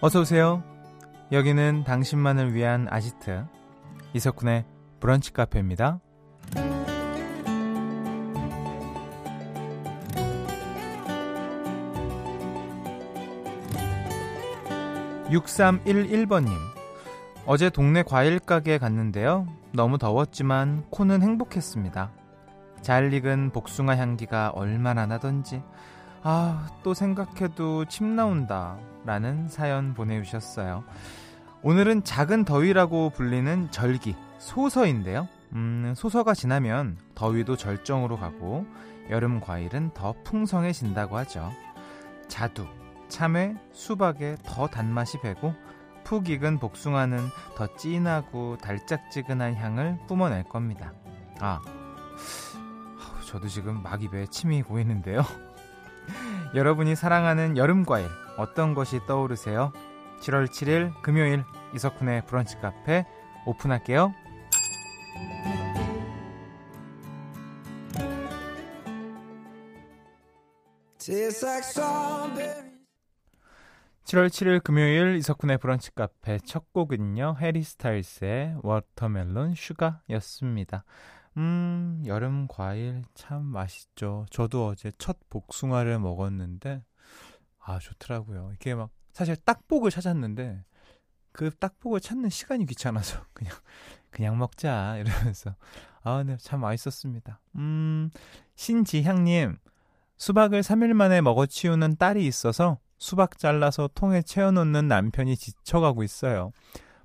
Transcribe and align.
어서 0.00 0.20
오세요. 0.20 0.62
여기는 1.32 1.82
당신만을 1.82 2.54
위한 2.54 2.86
아지트 2.88 3.44
이석훈의 4.14 4.64
브런치 5.00 5.32
카페입니다. 5.32 5.98
6311번님. 15.30 16.56
어제 17.44 17.68
동네 17.68 18.04
과일 18.04 18.38
가게에 18.38 18.78
갔는데요. 18.78 19.48
너무 19.72 19.98
더웠지만 19.98 20.84
코는 20.90 21.22
행복했습니다. 21.22 22.12
잘 22.82 23.12
익은 23.12 23.50
복숭아 23.50 23.96
향기가 23.96 24.50
얼마나 24.50 25.06
나던지. 25.06 25.60
아, 26.22 26.68
또 26.82 26.94
생각해도 26.94 27.84
침 27.86 28.16
나온다. 28.16 28.78
라는 29.04 29.48
사연 29.48 29.94
보내주셨어요. 29.94 30.84
오늘은 31.62 32.04
작은 32.04 32.44
더위라고 32.44 33.10
불리는 33.10 33.70
절기, 33.70 34.14
소서인데요. 34.38 35.28
음, 35.54 35.94
소서가 35.96 36.34
지나면 36.34 36.98
더위도 37.14 37.56
절정으로 37.56 38.18
가고 38.18 38.66
여름 39.10 39.40
과일은 39.40 39.92
더 39.94 40.14
풍성해진다고 40.24 41.16
하죠. 41.18 41.50
자두, 42.28 42.66
참외, 43.08 43.56
수박에 43.72 44.36
더 44.44 44.66
단맛이 44.66 45.20
배고 45.20 45.54
푹 46.04 46.28
익은 46.28 46.58
복숭아는 46.58 47.18
더 47.56 47.74
진하고 47.76 48.58
달짝지근한 48.58 49.54
향을 49.54 49.98
뿜어낼 50.06 50.44
겁니다. 50.44 50.92
아, 51.40 51.60
저도 53.26 53.48
지금 53.48 53.82
막 53.82 54.02
입에 54.02 54.26
침이 54.26 54.62
고이는데요. 54.62 55.22
여러분이 56.54 56.96
사랑하는 56.96 57.56
여름 57.56 57.84
과일 57.84 58.08
어떤 58.36 58.74
것이 58.74 59.00
떠오르세요? 59.06 59.72
7월 60.20 60.46
7일 60.46 60.92
금요일 61.02 61.44
이석훈의 61.74 62.26
브런치 62.26 62.56
카페 62.58 63.06
오픈할게요. 63.46 64.14
7월 74.04 74.28
7일 74.28 74.62
금요일 74.62 75.16
이석훈의 75.16 75.58
브런치 75.58 75.94
카페 75.94 76.38
첫 76.38 76.72
곡은요. 76.72 77.36
해리 77.40 77.62
스타일스의 77.62 78.56
Watermelon 78.62 79.54
Sugar였습니다. 79.54 80.84
음, 81.38 82.02
여름 82.04 82.48
과일 82.48 83.02
참 83.14 83.44
맛있죠. 83.44 84.26
저도 84.30 84.66
어제 84.66 84.90
첫 84.98 85.16
복숭아를 85.30 86.00
먹었는데, 86.00 86.82
아, 87.60 87.78
좋더라고요. 87.78 88.50
이게 88.54 88.74
막, 88.74 88.90
사실 89.12 89.36
딱복을 89.36 89.92
찾았는데, 89.92 90.64
그 91.30 91.54
딱복을 91.54 92.00
찾는 92.00 92.28
시간이 92.28 92.66
귀찮아서, 92.66 93.24
그냥, 93.32 93.54
그냥 94.10 94.36
먹자, 94.36 94.96
이러면서. 94.96 95.54
아, 96.02 96.24
네, 96.24 96.36
참 96.40 96.60
맛있었습니다. 96.60 97.40
음, 97.54 98.10
신지향님, 98.56 99.58
수박을 100.16 100.62
3일 100.62 100.92
만에 100.94 101.20
먹어치우는 101.20 101.98
딸이 101.98 102.26
있어서 102.26 102.78
수박 102.96 103.38
잘라서 103.38 103.88
통에 103.94 104.22
채워놓는 104.22 104.88
남편이 104.88 105.36
지쳐가고 105.36 106.02
있어요. 106.02 106.50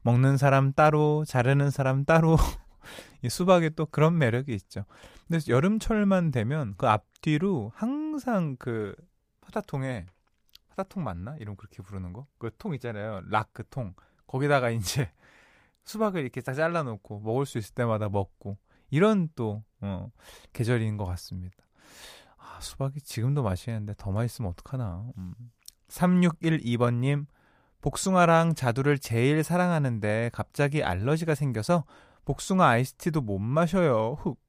먹는 0.01 0.37
사람 0.37 0.73
따로, 0.73 1.23
자르는 1.25 1.69
사람 1.69 2.03
따로, 2.03 2.35
이 3.21 3.29
수박에 3.29 3.69
또 3.69 3.85
그런 3.85 4.17
매력이 4.17 4.53
있죠. 4.55 4.85
근데 5.27 5.39
여름철만 5.47 6.31
되면 6.31 6.75
그 6.77 6.87
앞뒤로 6.87 7.71
항상 7.75 8.55
그 8.57 8.95
파다통에 9.41 10.05
파다통 10.69 11.03
맞나? 11.03 11.35
이름 11.37 11.55
그렇게 11.55 11.81
부르는 11.83 12.13
거? 12.13 12.25
그 12.37 12.49
통 12.57 12.73
있잖아요. 12.75 13.21
락 13.29 13.49
그 13.53 13.63
통. 13.69 13.93
거기다가 14.27 14.69
이제 14.71 15.11
수박을 15.85 16.21
이렇게 16.21 16.41
딱 16.41 16.53
잘라놓고 16.53 17.19
먹을 17.21 17.45
수 17.45 17.57
있을 17.57 17.73
때마다 17.75 18.09
먹고 18.09 18.57
이런 18.89 19.29
또 19.35 19.63
어, 19.81 20.11
계절인 20.53 20.97
것 20.97 21.05
같습니다. 21.05 21.55
아, 22.37 22.59
수박이 22.61 23.01
지금도 23.01 23.43
맛있는데 23.43 23.93
더 23.97 24.11
맛있으면 24.11 24.51
어떡하나. 24.51 25.05
음. 25.17 25.33
3612번님, 25.87 27.25
복숭아랑 27.81 28.55
자두를 28.55 28.97
제일 28.97 29.43
사랑하는데 29.43 30.31
갑자기 30.33 30.83
알러지가 30.83 31.35
생겨서 31.35 31.85
복숭아 32.25 32.67
아이스티도 32.67 33.21
못 33.21 33.39
마셔요. 33.39 34.17
흑. 34.21 34.39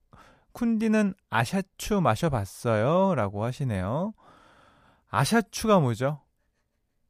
쿤디는 0.53 1.15
아샤추 1.31 2.01
마셔봤어요? 2.01 3.15
라고 3.17 3.45
하시네요. 3.45 4.15
아샤추가 5.11 5.81
뭐죠? 5.81 6.21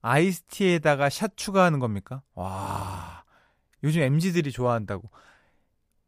아이스티에다가 0.00 1.08
샷 1.10 1.36
추가하는 1.36 1.78
겁니까? 1.78 2.22
와, 2.34 3.24
요즘 3.82 4.02
MZ들이 4.02 4.50
좋아한다고. 4.50 5.10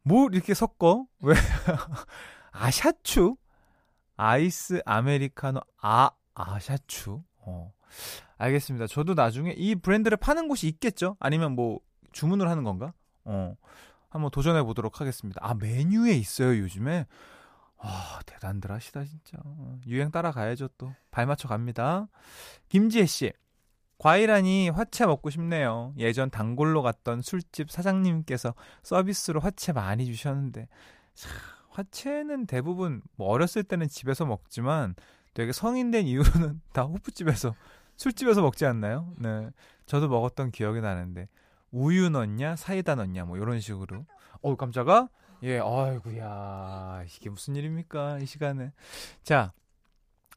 뭐 0.03 0.29
이렇게 0.31 0.53
섞어? 0.53 1.05
왜? 1.21 1.35
아샤추? 2.51 3.37
아이스 4.15 4.81
아메리카노 4.85 5.59
아 5.81 6.09
아샤추? 6.33 7.21
어. 7.39 7.73
알겠습니다. 8.37 8.87
저도 8.87 9.13
나중에 9.13 9.51
이 9.51 9.75
브랜드를 9.75 10.17
파는 10.17 10.47
곳이 10.47 10.67
있겠죠? 10.67 11.17
아니면 11.19 11.53
뭐 11.53 11.79
주문을 12.11 12.49
하는 12.49 12.63
건가? 12.63 12.93
어. 13.25 13.55
한번 14.09 14.31
도전해 14.31 14.63
보도록 14.63 15.01
하겠습니다. 15.01 15.39
아, 15.43 15.53
메뉴에 15.53 16.13
있어요, 16.13 16.57
요즘에? 16.57 17.05
아, 17.77 18.19
대단들 18.25 18.71
하시다, 18.71 19.03
진짜. 19.05 19.37
유행 19.85 20.11
따라가야죠, 20.11 20.69
또. 20.77 20.93
발 21.11 21.25
맞춰 21.25 21.47
갑니다. 21.47 22.07
김지혜 22.69 23.05
씨. 23.05 23.33
과일하니 23.99 24.69
화채 24.69 25.05
먹고 25.05 25.29
싶네요. 25.31 25.93
예전 25.97 26.29
단골로 26.29 26.83
갔던 26.83 27.21
술집 27.21 27.71
사장님께서 27.71 28.53
서비스로 28.83 29.39
화채 29.39 29.73
많이 29.73 30.05
주셨는데, 30.05 30.67
차, 31.15 31.29
화채는 31.77 32.47
대부분 32.47 33.01
뭐 33.15 33.27
어렸을 33.29 33.63
때는 33.63 33.87
집에서 33.87 34.25
먹지만 34.25 34.95
되게 35.33 35.51
성인 35.51 35.91
된 35.91 36.07
이후로는 36.07 36.61
다 36.73 36.83
호프집에서 36.83 37.55
술집에서 37.95 38.41
먹지 38.41 38.65
않나요? 38.65 39.13
네. 39.17 39.49
저도 39.85 40.07
먹었던 40.07 40.51
기억이 40.51 40.81
나는데 40.81 41.27
우유 41.71 42.09
넣냐 42.09 42.55
사이다 42.55 42.95
넣냐 42.95 43.25
뭐 43.25 43.37
이런 43.37 43.59
식으로. 43.59 44.05
어 44.41 44.55
깜짝아? 44.55 45.09
예 45.43 45.59
아이고야 45.59 47.03
이게 47.05 47.29
무슨 47.29 47.55
일입니까 47.55 48.19
이 48.19 48.25
시간에. 48.25 48.71
자 49.23 49.53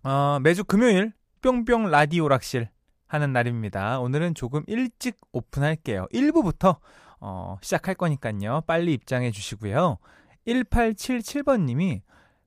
어, 0.02 0.38
매주 0.40 0.64
금요일 0.64 1.12
뿅뿅 1.42 1.90
라디오 1.90 2.28
락실 2.28 2.68
하는 3.06 3.32
날입니다. 3.32 3.98
오늘은 4.00 4.34
조금 4.34 4.62
일찍 4.66 5.16
오픈할게요. 5.32 6.06
1부부터 6.12 6.78
어, 7.20 7.58
시작할 7.62 7.94
거니까요. 7.94 8.62
빨리 8.66 8.92
입장해 8.94 9.30
주시고요. 9.30 9.98
1877번님이 10.46 12.02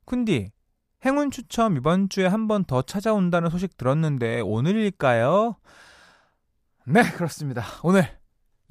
쿤디 0.05 0.51
행운 1.05 1.31
추첨 1.31 1.75
이번 1.77 2.09
주에 2.09 2.25
한 2.27 2.47
번 2.47 2.63
더 2.65 2.81
찾아온다는 2.81 3.49
소식 3.49 3.77
들었는데 3.77 4.41
오늘일까요? 4.41 5.57
네, 6.85 7.03
그렇습니다. 7.11 7.63
오늘 7.83 8.03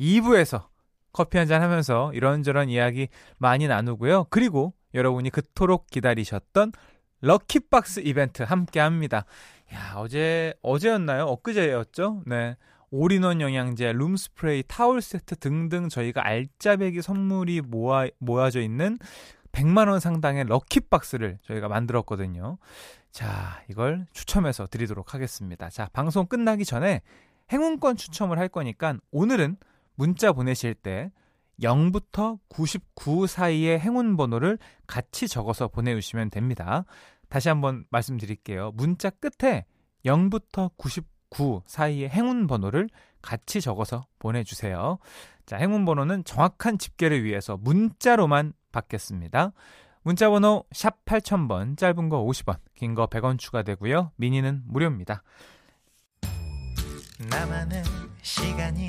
2부에서 0.03 0.67
커피 1.13 1.39
한 1.39 1.47
잔 1.47 1.63
하면서 1.63 2.11
이런저런 2.15 2.69
이야기 2.69 3.09
많이 3.39 3.69
나누고요. 3.69 4.27
그리고 4.31 4.75
여러분이 4.95 5.31
그토록 5.31 5.87
기다리셨던 5.89 6.73
럭키박스 7.21 8.01
이벤트 8.01 8.43
함께 8.43 8.81
합니다. 8.81 9.25
야, 9.73 9.95
어제, 9.97 10.55
어제였나요? 10.63 11.25
엊그제였죠? 11.25 12.23
네. 12.27 12.57
올인원 12.91 13.41
영양제, 13.41 13.93
room 13.93 14.21
spray, 14.21 14.65
타월 14.69 15.01
세트 15.01 15.37
등등 15.37 15.89
저희가 15.89 16.27
알짜배기 16.27 17.01
선물이 17.01 17.63
모아, 17.63 18.07
모아져 18.19 18.61
있는 18.61 18.99
100만원 19.53 19.99
상당의 20.01 20.45
lucky 20.45 20.84
box를 20.84 21.39
저희가 21.47 21.69
만들었거든요. 21.69 22.59
자, 23.11 23.63
이걸 23.71 24.07
추첨해서 24.13 24.67
드리도록 24.67 25.15
하겠습니다. 25.15 25.71
자, 25.71 25.89
방송 25.93 26.27
끝나기 26.27 26.65
전에 26.67 27.01
행운권 27.51 27.97
추첨을 27.97 28.39
할 28.39 28.49
거니까 28.49 28.97
오늘은 29.11 29.57
문자 29.95 30.33
보내실 30.33 30.75
때 30.75 31.11
0부터 31.61 32.39
99 32.49 33.27
사이의 33.27 33.79
행운 33.79 34.17
번호를 34.17 34.59
같이 34.87 35.29
적어서 35.29 35.69
보내주시면 35.69 36.31
됩니다. 36.31 36.85
다시 37.29 37.49
한번 37.49 37.85
말씀드릴게요. 37.91 38.73
문자 38.75 39.11
끝에 39.11 39.65
0부터 40.05 40.73
99 40.77 41.63
사이의 41.67 42.09
행운 42.09 42.47
번호를 42.47 42.89
같이 43.21 43.61
적어서 43.61 44.07
보내주세요. 44.19 44.99
자, 45.47 45.57
행운 45.57 45.85
번호는 45.85 46.25
정확한 46.25 46.79
집계를 46.79 47.25
위해서 47.25 47.57
문자로만 47.57 48.53
받겠습니다. 48.73 49.53
문자 50.03 50.29
번호 50.31 50.65
샵 50.73 51.05
8000번, 51.05 51.79
짧은 51.79 52.09
거 52.09 52.25
50원, 52.25 52.59
긴 52.75 52.95
거 52.95 53.07
100원 53.07 53.39
추가되고요. 53.39 54.11
미니는 54.17 54.63
무료입니다. 54.67 55.23
나만의 57.31 57.85
시간이 58.23 58.89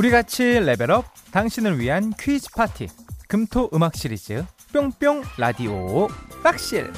우리 0.00 0.10
같이 0.10 0.58
level 0.60 0.91
up 0.91 1.04
당신을 1.30 1.78
위한 1.78 2.14
퀴즈 2.18 2.48
파티 2.56 2.88
금토 3.28 3.68
음악 3.74 3.94
시리즈 3.94 4.46
뿅뿅 4.72 5.24
라디오 5.36 6.08
락실 6.42 6.90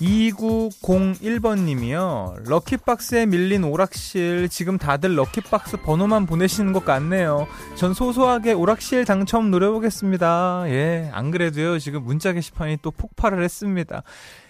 2901번님이요. 0.00 2.48
Lucky 2.48 2.91
box에 2.91 3.26
밀린 3.26 3.62
오락실 3.62 4.48
지금 4.48 4.78
다들 4.78 5.16
lucky 5.16 5.54
box 5.54 5.76
번호만 5.82 6.26
보내시는 6.26 6.72
것 6.72 6.84
같네요. 6.84 7.46
전 7.76 7.94
소소하게 7.94 8.52
오락실 8.52 9.04
당첨 9.04 9.52
노려보겠습니다. 9.52 10.64
예, 10.70 11.08
안 11.12 11.30
그래도요. 11.30 11.78
지금 11.78 12.02
문자 12.02 12.32
게시판이 12.32 12.78
또 12.82 12.90
폭발을 12.90 13.44
했습니다. 13.44 14.02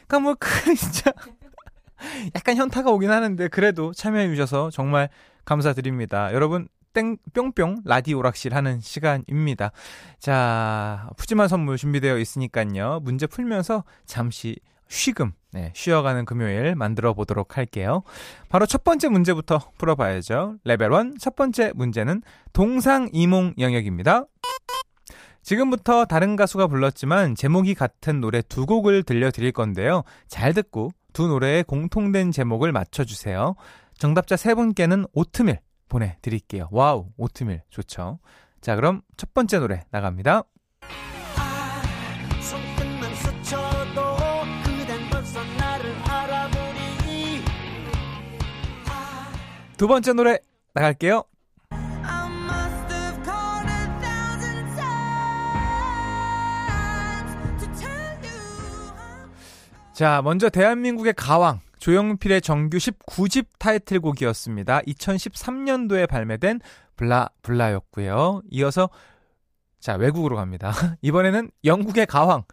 그니까 0.07 0.21
뭐, 0.21 0.37
그, 0.39 0.49
진짜. 0.75 1.13
약간 2.35 2.57
현타가 2.57 2.91
오긴 2.91 3.11
하는데 3.11 3.49
그래도 3.49 3.93
참여해 3.93 4.29
주셔서 4.29 4.71
정말 4.71 5.09
감사드립니다. 5.45 6.33
여러분 6.33 6.69
땡 6.93 7.19
뿅뿅 7.35 7.83
라디오 7.85 8.23
락실 8.23 8.55
하는 8.55 8.81
시간입니다. 8.81 9.71
자, 10.19 11.11
푸짐한 11.19 11.49
선물 11.49 11.77
준비되어 11.77 12.19
있으니까요. 12.19 13.01
문제 13.03 13.27
풀면서 13.27 13.85
잠시 14.07 14.57
쉬금, 14.89 15.33
네, 15.53 15.73
쉬어가는 15.75 16.25
금요일 16.25 16.75
만들어 16.75 17.13
보도록 17.13 17.57
할게요. 17.57 18.03
바로 18.49 18.67
첫 18.67 18.85
번째 18.85 19.09
문제부터 19.09 19.73
풀어봐야죠. 19.79 20.57
레벨 20.65 20.93
1 20.93 21.15
첫 21.19 21.37
번째 21.37 21.73
문제는 21.75 22.23
동상이몽 22.53 23.55
영역입니다. 23.59 24.25
지금부터 25.43 26.07
다른 26.07 26.35
가수가 26.35 26.67
불렀지만 26.67 27.37
제목이 27.37 27.75
같은 27.75 28.21
노래 28.21 28.43
두 28.43 28.67
곡을 28.67 29.03
들려드릴 29.05 29.53
건데요. 29.53 30.03
잘 30.29 30.53
듣고 30.55 30.91
두 31.17 31.29
노래의 31.29 31.65
공통된 31.65 32.31
제목을 32.31 32.73
맞춰주세요. 32.73 33.55
정답자 33.97 34.37
세 34.37 34.55
분께는 34.55 35.07
오트밀 35.15 35.61
보내드릴게요. 35.89 36.69
Wow, 36.71 37.09
오트밀. 37.17 37.63
좋죠. 37.71 38.19
자, 38.61 38.77
그럼 38.77 39.01
첫 39.17 39.33
번째 39.33 39.61
노래 39.61 39.85
나갑니다. 39.91 40.43
두 49.79 49.89
번째 49.89 50.13
노래 50.13 50.39
나갈게요. 50.75 51.25
자, 59.97 60.21
먼저 60.21 60.51
대한민국의 60.51 61.15
가왕 61.15 61.61
조용필의 61.79 62.43
정규 62.43 62.77
19집 62.77 63.47
타이틀곡이었습니다. 63.59 64.81
2013년도에 64.81 66.07
발매된 66.07 66.61
블라 66.97 67.31
블라였고요. 67.41 68.43
이어서 68.51 68.91
자, 69.81 69.95
외국으로 69.95 70.37
갑니다. 70.37 70.71
이번에는 71.01 71.51
영국의 71.65 72.05
가왕 72.05 72.45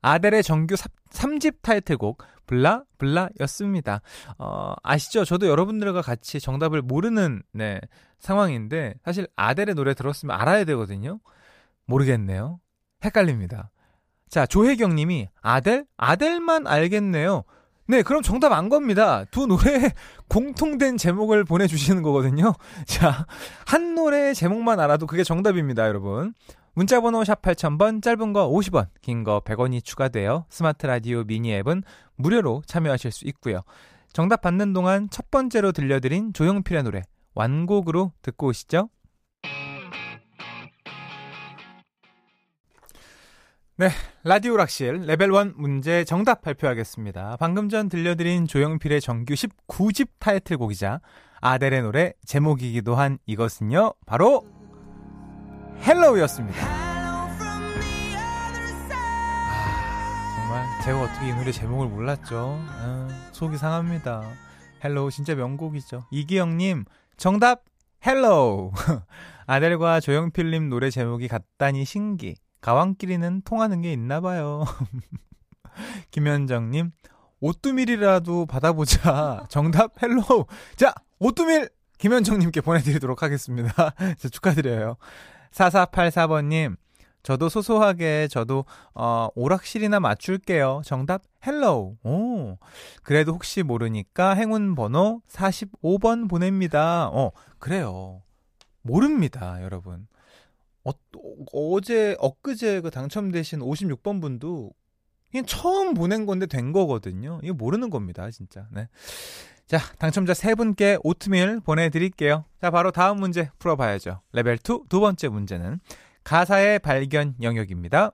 아델의 0.00 0.44
정규 0.44 0.76
3집 1.10 1.62
타이틀곡 1.62 2.22
블라 2.46 2.84
블라였습니다. 2.98 4.00
어, 4.38 4.74
아시죠? 4.84 5.24
저도 5.24 5.48
여러분들과 5.48 6.02
같이 6.02 6.38
정답을 6.38 6.82
모르는 6.82 7.42
네, 7.52 7.80
상황인데 8.20 8.94
사실 9.04 9.26
아델의 9.34 9.74
노래 9.74 9.94
들었으면 9.94 10.40
알아야 10.40 10.62
되거든요. 10.66 11.18
모르겠네요. 11.86 12.60
헷갈립니다. 13.04 13.71
자, 14.32 14.46
조혜경 14.46 14.94
님이 14.94 15.28
아델? 15.42 15.84
아델만 15.98 16.66
알겠네요. 16.66 17.44
네, 17.86 18.00
그럼 18.00 18.22
정답 18.22 18.52
안 18.52 18.70
겁니다. 18.70 19.26
두 19.30 19.46
노래의 19.46 19.92
공통된 20.28 20.96
제목을 20.96 21.44
보내주시는 21.44 22.00
거거든요. 22.00 22.54
자, 22.86 23.26
한 23.66 23.94
노래의 23.94 24.34
제목만 24.34 24.80
알아도 24.80 25.06
그게 25.06 25.22
정답입니다, 25.22 25.86
여러분. 25.86 26.32
문자번호 26.72 27.22
샵 27.24 27.42
8000번, 27.42 28.02
짧은 28.02 28.32
거 28.32 28.48
50원, 28.48 28.86
긴 29.02 29.22
거 29.22 29.42
100원이 29.44 29.84
추가되어 29.84 30.46
스마트 30.48 30.86
라디오 30.86 31.24
미니 31.24 31.52
앱은 31.52 31.82
무료로 32.16 32.62
참여하실 32.64 33.12
수 33.12 33.26
있고요. 33.26 33.60
정답 34.14 34.40
받는 34.40 34.72
동안 34.72 35.08
첫 35.10 35.30
번째로 35.30 35.72
들려드린 35.72 36.32
조용필의 36.32 36.84
노래, 36.84 37.02
완곡으로 37.34 38.12
듣고 38.22 38.46
오시죠. 38.46 38.88
네, 43.82 43.90
라디오 44.22 44.56
락실 44.56 45.06
레벨 45.06 45.34
1 45.34 45.54
문제 45.56 46.04
정답 46.04 46.40
발표하겠습니다. 46.42 47.36
방금 47.40 47.68
전 47.68 47.88
들려드린 47.88 48.46
조용필의 48.46 49.00
정규 49.00 49.34
19집 49.34 50.06
타이틀곡이자 50.20 51.00
아델의 51.40 51.82
노래 51.82 52.12
제목이기도 52.24 52.94
한 52.94 53.18
이것은요, 53.26 53.94
바로 54.06 54.46
Hello였습니다. 55.84 56.64
아, 56.64 57.28
정말 60.36 60.64
제가 60.84 61.02
어떻게 61.02 61.30
이 61.30 61.32
노래 61.32 61.50
제목을 61.50 61.88
몰랐죠? 61.88 62.60
아, 62.60 63.08
속이 63.32 63.56
상합니다. 63.56 64.22
Hello 64.84 65.10
진짜 65.10 65.34
명곡이죠. 65.34 66.06
이기영님 66.12 66.84
정답 67.16 67.64
Hello. 68.06 68.70
아델과 69.48 69.98
조용필님 69.98 70.68
노래 70.68 70.88
제목이 70.88 71.26
같다니 71.26 71.84
신기. 71.84 72.36
가왕끼리는 72.62 73.42
통하는 73.44 73.82
게 73.82 73.92
있나 73.92 74.20
봐요. 74.20 74.64
김현정님, 76.10 76.92
오트밀이라도 77.40 78.46
받아보자. 78.46 79.46
정답 79.50 80.00
Hello. 80.02 80.46
자, 80.76 80.94
오트밀 81.18 81.68
김현정님께 81.98 82.62
보내드리도록 82.62 83.22
하겠습니다. 83.22 83.72
자, 84.16 84.28
축하드려요. 84.28 84.96
4484번님, 85.50 86.76
저도 87.22 87.48
소소하게 87.48 88.28
저도 88.28 88.64
어 88.94 89.28
오락실이나 89.34 90.00
맞출게요. 90.00 90.82
정답 90.84 91.22
Hello. 91.46 91.96
오. 92.04 92.58
그래도 93.02 93.32
혹시 93.32 93.62
모르니까 93.62 94.34
행운 94.34 94.74
번호 94.74 95.20
45번 95.28 96.28
보냅니다. 96.30 97.08
어, 97.08 97.32
그래요. 97.58 98.22
모릅니다, 98.82 99.62
여러분. 99.62 100.06
어, 100.84 100.90
어제 101.52 102.16
엊그제 102.18 102.80
그 102.80 102.90
당첨되신 102.90 103.60
56번 103.60 104.20
분도 104.20 104.72
그냥 105.30 105.46
처음 105.46 105.94
보낸 105.94 106.26
건데 106.26 106.46
된 106.46 106.72
거거든요. 106.72 107.40
이거 107.42 107.54
모르는 107.54 107.90
겁니다, 107.90 108.30
진짜. 108.30 108.68
네. 108.70 108.88
자, 109.66 109.78
당첨자 109.98 110.34
세 110.34 110.54
분께 110.54 110.98
오트밀 111.02 111.60
보내드릴게요. 111.60 112.44
자, 112.60 112.70
바로 112.70 112.90
다음 112.90 113.20
문제 113.20 113.50
풀어봐야죠. 113.58 114.20
레벨 114.32 114.58
2 114.58 114.88
두 114.88 115.00
번째 115.00 115.28
문제는 115.28 115.80
가사의 116.24 116.78
발견 116.80 117.34
영역입니다. 117.40 118.10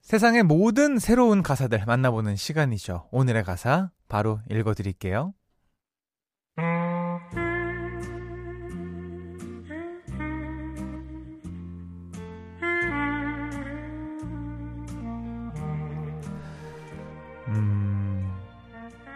세상의 0.00 0.44
모든 0.44 0.98
새로운 0.98 1.42
가사들 1.42 1.84
만나보는 1.84 2.36
시간이죠. 2.36 3.08
오늘의 3.10 3.44
가사 3.44 3.90
바로 4.08 4.40
읽어드릴게요. 4.50 5.34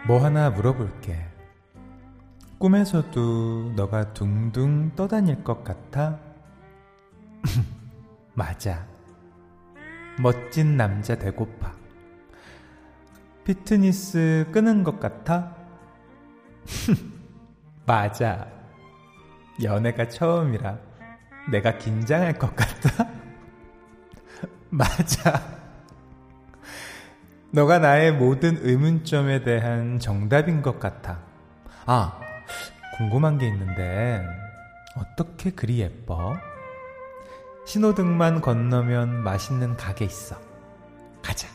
뭐 0.07 0.23
하나 0.23 0.49
물어볼게. 0.49 1.27
꿈에서도 2.57 3.73
너가 3.75 4.13
둥둥 4.13 4.95
떠다닐 4.95 5.43
것 5.43 5.63
같아? 5.63 6.19
맞아. 8.33 8.87
멋진 10.19 10.75
남자 10.75 11.15
되고파. 11.15 11.73
피트니스 13.43 14.47
끄는 14.51 14.83
것 14.83 14.99
같아? 14.99 15.55
맞아. 17.85 18.47
연애가 19.61 20.09
처음이라 20.09 20.79
내가 21.51 21.77
긴장할 21.77 22.37
것 22.39 22.55
같아? 22.55 23.07
맞아. 24.69 25.60
너가 27.53 27.79
나의 27.79 28.13
모든 28.13 28.57
의문점에 28.61 29.43
대한 29.43 29.99
정답인 29.99 30.61
것 30.61 30.79
같아. 30.79 31.19
아, 31.85 32.19
궁금한 32.95 33.37
게 33.37 33.47
있는데 33.47 34.25
어떻게 34.95 35.51
그리 35.51 35.79
예뻐? 35.79 36.35
신호등만 37.65 38.41
건너면 38.41 39.21
맛있는 39.23 39.75
가게 39.75 40.05
있어. 40.05 40.37
가자. 41.21 41.47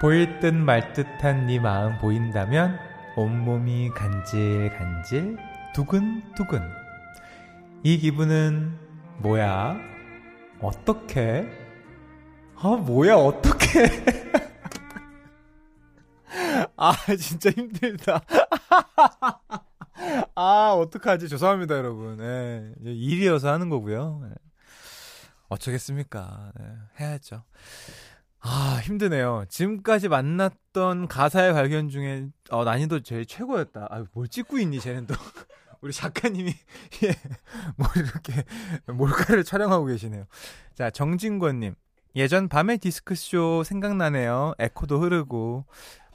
보일 0.00 0.38
듯 0.40 0.54
말 0.54 0.92
듯한 0.92 1.46
네 1.46 1.58
마음 1.58 1.98
보인다면 1.98 2.78
온몸이 3.16 3.90
간질간질 3.90 5.36
두근두근. 5.74 6.62
이 7.82 7.98
기분은 7.98 8.78
뭐야? 9.18 9.76
어떻게? 10.60 11.59
아, 12.62 12.76
뭐야, 12.76 13.14
어떻게? 13.14 13.86
아, 16.76 16.92
진짜 17.18 17.48
힘들다. 17.50 18.20
아, 20.34 20.72
어떡하지? 20.74 21.30
죄송합니다, 21.30 21.76
여러분. 21.76 22.18
네, 22.18 22.70
일이어서 22.82 23.50
하는 23.50 23.70
거고요. 23.70 24.20
네. 24.24 24.28
어쩌겠습니까? 25.48 26.52
네, 26.58 26.66
해야죠. 27.00 27.44
아, 28.40 28.80
힘드네요. 28.84 29.46
지금까지 29.48 30.08
만났던 30.08 31.08
가사의 31.08 31.54
발견 31.54 31.88
중에 31.88 32.26
어, 32.50 32.64
난이도 32.64 33.00
제일 33.00 33.24
최고였다. 33.24 33.88
아, 33.90 34.04
뭘 34.12 34.28
찍고 34.28 34.58
있니, 34.58 34.80
쟤는 34.80 35.06
또. 35.06 35.14
우리 35.80 35.94
작가님이 35.94 36.52
예, 37.04 37.08
뭐 37.76 37.88
이렇게 37.96 38.44
몰카를 38.86 39.44
촬영하고 39.44 39.86
계시네요. 39.86 40.26
자, 40.74 40.90
정진권님. 40.90 41.74
예전 42.16 42.48
밤의 42.48 42.78
디스크쇼 42.78 43.64
생각나네요. 43.64 44.54
에코도 44.58 45.00
흐르고. 45.00 45.64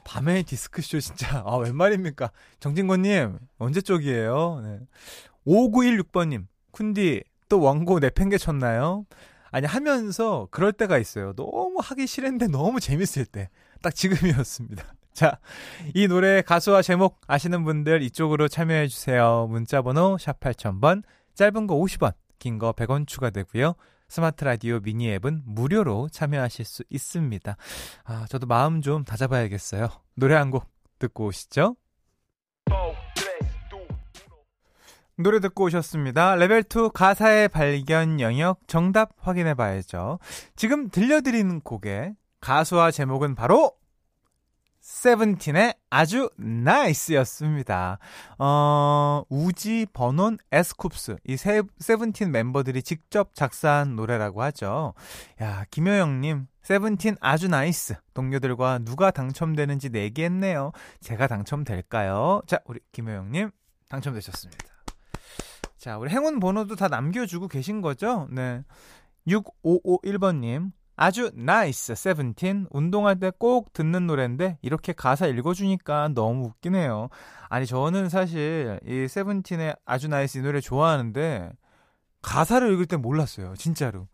밤의 0.04 0.44
디스크쇼 0.44 1.00
진짜 1.00 1.42
아 1.48 1.58
웬 1.58 1.75
말입니까? 1.75 2.32
정진권님 2.60 3.40
언제 3.58 3.82
쪽이에요? 3.82 4.62
네. 4.64 4.80
5916번님 5.48 6.46
쿤디 6.72 7.24
또 7.50 7.60
원고 7.62 8.00
내팽개 8.00 8.38
쳤나요? 8.38 9.06
아니 9.52 9.66
하면서 9.66 10.48
그럴 10.52 10.74
때가 10.74 10.98
있어요. 11.00 11.34
너무 11.34 11.78
하기 11.82 12.06
싫은데 12.08 12.48
너무 12.48 12.80
재밌을 12.80 13.25
때 13.25 13.50
딱 13.82 13.94
지금이었습니다. 13.94 14.84
자, 15.14 15.38
이 15.94 16.08
노래 16.08 16.42
가수와 16.42 16.82
제목 16.82 17.22
아시는 17.28 17.64
분들 17.64 18.02
이쪽으로 18.02 18.48
참여해 18.48 18.88
주세요. 18.88 19.46
문자 19.50 19.84
번호 19.84 20.18
샵 20.20 20.40
8000번, 20.40 21.04
짧은 21.36 21.68
거 21.68 21.75
50원, 21.75 22.14
긴 22.40 22.58
거 22.58 22.72
100원 22.74 23.06
추가되고요. 23.08 23.75
스마트 24.08 24.44
라디오 24.44 24.80
미니 24.80 25.10
앱은 25.14 25.44
무료로 25.46 26.10
참여하실 26.12 26.66
수 26.66 26.84
있습니다. 26.90 27.56
아, 28.06 28.26
저도 28.30 28.46
마음 28.48 28.82
좀 28.82 29.04
다잡아야겠어요. 29.04 29.90
노래 30.16 30.36
한 30.36 30.52
곡 30.52 30.66
듣고 31.00 31.26
오시죠. 31.26 31.76
노래 35.18 35.40
듣고 35.40 35.66
오셨습니다. 35.66 36.36
레벨 36.36 36.64
2 36.64 36.90
가사의 36.94 37.48
발견 37.50 38.20
영역 38.20 38.60
정답 38.68 39.12
확인해 39.18 39.54
봐야죠. 39.54 40.20
지금 40.58 40.90
들려드리는 40.90 41.62
곡의 41.62 42.16
가수와 42.42 42.92
제목은 42.92 43.36
바로 43.36 43.72
세븐틴의 44.86 45.74
아주 45.89 46.30
Nice였습니다. 46.38 47.98
어, 48.38 49.24
우지, 49.30 49.88
버논, 49.92 50.38
에스쿱스 50.51 51.18
이 51.24 51.38
세, 51.38 51.63
세븐틴 51.80 52.32
멤버들이 52.32 52.84
직접 52.84 53.34
작사한 53.34 53.96
노래라고 53.96 54.44
하죠. 54.44 54.94
야, 55.42 55.65
김효영님 55.72 56.46
세븐틴 56.62 57.18
아주 57.20 57.48
Nice. 57.48 57.96
동료들과 58.13 58.77
누가 58.80 59.10
당첨되는지 59.10 59.89
내기했네요. 59.89 60.72
제가 61.01 61.25
당첨될까요? 61.25 62.44
자, 62.46 62.60
우리 62.65 62.80
김효영님 62.92 63.50
당첨되셨습니다. 63.89 64.68
자, 65.80 65.98
우리 65.98 66.12
행운 66.12 66.39
번호도 66.39 66.75
다 66.75 66.89
남겨주고 66.89 67.48
계신 67.48 67.82
거죠? 67.82 68.27
네. 68.30 68.63
6551번님, 69.27 70.72
아주 70.96 71.30
Nice 71.34 71.96
세븐틴 71.96 72.68
운동할 72.72 73.20
때 73.20 73.32
꼭 73.38 73.74
듣는 73.74 74.08
노래인데 74.08 74.58
이렇게 74.62 74.94
가사 74.94 75.28
읽어주니까 75.28 76.10
너무 76.14 76.46
웃기네요. 76.46 77.10
아니 77.50 77.66
저는 77.66 78.10
사실 78.10 78.80
이 78.86 79.08
세븐틴의 79.08 79.75
아주 79.86 80.08
nice 80.08 80.38
이 80.38 80.42
노래 80.42 80.62
좋아하는데 80.62 81.52
가사를 82.22 82.72
읽을 82.74 82.86
땐 82.86 83.02
몰랐어요. 83.02 83.56
진짜로. 83.58 84.08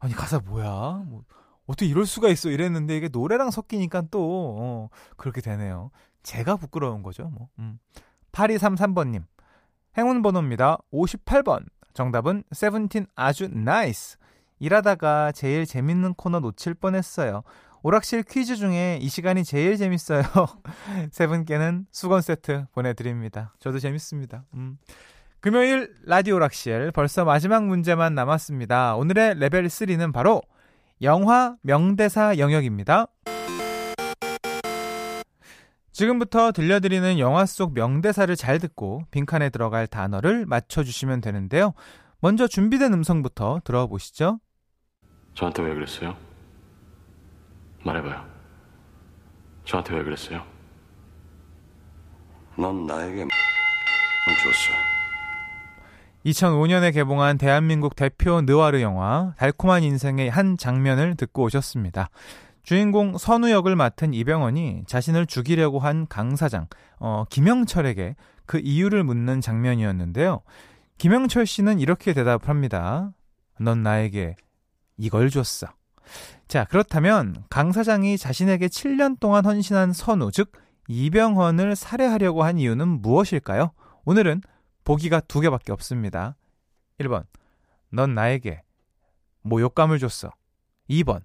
아니 0.00 0.14
가사 0.14 0.38
뭐야? 0.40 1.02
뭐 1.06 1.22
어떻게 1.66 1.86
이럴 1.86 2.06
수가 2.06 2.28
있어 2.28 2.50
이랬는데 2.50 2.96
이게 2.96 3.08
노래랑 3.08 3.50
섞이니까 3.50 4.04
또 4.10 4.56
어, 4.58 4.88
그렇게 5.16 5.40
되네요. 5.40 5.90
제가 6.22 6.56
부끄러운 6.56 7.02
거죠. 7.02 7.28
뭐. 7.28 7.48
음. 7.58 7.78
8233번님 8.32 9.24
행운 9.98 10.22
번호입니다. 10.22 10.78
58번 10.92 11.66
정답은 11.92 12.42
세븐틴 12.52 13.06
아주 13.14 13.48
nice 13.48 14.16
일하다가 14.62 15.32
제일 15.32 15.66
재밌는 15.66 16.14
코너 16.14 16.38
놓칠 16.38 16.74
뻔했어요. 16.74 17.42
오락실 17.82 18.22
퀴즈 18.22 18.54
중에 18.54 19.00
이 19.02 19.08
시간이 19.08 19.42
제일 19.42 19.76
재밌어요. 19.76 20.22
세 21.10 21.26
분께는 21.26 21.86
수건 21.90 22.22
세트 22.22 22.66
보내드립니다. 22.72 23.54
저도 23.58 23.80
재밌습니다. 23.80 24.44
음. 24.54 24.78
금요일 25.40 25.92
라디오 26.04 26.38
락실 26.38 26.92
벌써 26.92 27.24
마지막 27.24 27.64
문제만 27.64 28.14
남았습니다. 28.14 28.94
오늘의 28.94 29.34
레벨 29.40 29.66
3는 29.66 30.12
바로 30.12 30.40
영화 31.02 31.56
명대사 31.62 32.38
영역입니다. 32.38 33.06
지금부터 35.90 36.52
들려드리는 36.52 37.18
영화 37.18 37.46
속 37.46 37.74
명대사를 37.74 38.34
잘 38.36 38.60
듣고 38.60 39.02
빈칸에 39.10 39.50
들어갈 39.50 39.88
단어를 39.88 40.46
맞춰주시면 40.46 41.20
되는데요. 41.20 41.74
먼저 42.20 42.46
준비된 42.46 42.92
음성부터 42.92 43.62
들어보시죠. 43.64 44.38
저한테 45.34 45.62
왜 45.62 45.74
그랬어요? 45.74 46.16
말해봐요. 47.84 48.24
저한테 49.64 49.94
왜 49.94 50.04
그랬어요? 50.04 50.42
넌 52.56 52.86
나에게 52.86 53.26
줬어. 54.42 54.92
2005년에 56.26 56.92
개봉한 56.94 57.38
대한민국 57.38 57.96
대표 57.96 58.42
느와르 58.42 58.80
영화 58.80 59.34
달콤한 59.38 59.82
인생의 59.82 60.30
한 60.30 60.56
장면을 60.56 61.16
듣고 61.16 61.44
오셨습니다. 61.44 62.10
주인공 62.62 63.18
선우 63.18 63.50
역을 63.50 63.74
맡은 63.74 64.14
이병헌이 64.14 64.84
자신을 64.86 65.26
죽이려고 65.26 65.80
한 65.80 66.06
강사장 66.06 66.68
어, 67.00 67.24
김영철에게 67.28 68.14
그 68.46 68.60
이유를 68.62 69.02
묻는 69.02 69.40
장면이었는데요. 69.40 70.42
김영철 70.98 71.46
씨는 71.46 71.80
이렇게 71.80 72.12
대답합니다. 72.12 73.12
넌 73.58 73.82
나에게 73.82 74.36
이걸 74.96 75.30
줬어. 75.30 75.68
자, 76.48 76.64
그렇다면 76.64 77.44
강 77.48 77.72
사장이 77.72 78.18
자신에게 78.18 78.68
7년 78.68 79.18
동안 79.18 79.44
헌신한 79.44 79.92
선우, 79.92 80.30
즉 80.32 80.52
이병헌을 80.88 81.76
살해하려고 81.76 82.42
한 82.44 82.58
이유는 82.58 83.00
무엇일까요? 83.02 83.72
오늘은 84.04 84.42
보기가 84.84 85.20
두 85.20 85.40
개밖에 85.40 85.72
없습니다. 85.72 86.36
1번. 87.00 87.24
넌 87.90 88.14
나에게 88.14 88.62
모욕감을 89.42 89.98
줬어. 89.98 90.30
2번. 90.90 91.22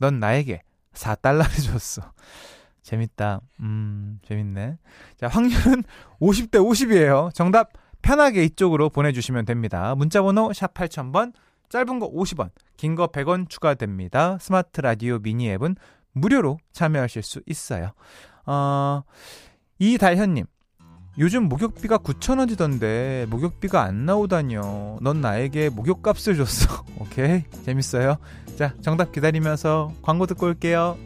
넌 0.00 0.20
나에게 0.20 0.62
4달러를 0.92 1.72
줬어. 1.72 2.12
재밌다. 2.82 3.40
음, 3.60 4.20
재밌네. 4.26 4.78
자, 5.16 5.28
확률은 5.28 5.82
50대 6.20 6.56
50이에요. 6.56 7.34
정답 7.34 7.72
편하게 8.02 8.44
이쪽으로 8.44 8.90
보내주시면 8.90 9.44
됩니다. 9.44 9.94
문자번호 9.96 10.52
샵 10.52 10.74
8000번, 10.74 11.32
짧은 11.68 11.98
거 11.98 12.10
50원, 12.10 12.50
긴 12.76 12.94
거 12.94 13.08
100원 13.08 13.48
추가됩니다. 13.48 14.38
스마트 14.40 14.80
라디오 14.80 15.18
미니 15.18 15.50
앱은 15.50 15.76
무료로 16.12 16.58
참여하실 16.72 17.22
수 17.22 17.42
있어요. 17.46 17.92
어, 18.46 19.02
이달현님. 19.78 20.46
요즘 21.18 21.44
목욕비가 21.48 21.96
9천원이던데 21.98 23.26
목욕비가 23.26 23.82
안 23.82 24.04
나오다뇨. 24.04 24.98
넌 25.00 25.20
나에게 25.22 25.70
목욕값을 25.70 26.36
줬어. 26.36 26.84
오케이 27.00 27.42
재밌어요. 27.64 28.16
자 28.56 28.74
정답 28.82 29.12
기다리면서 29.12 29.92
광고 30.02 30.26
듣고 30.26 30.46
올게요. 30.46 30.98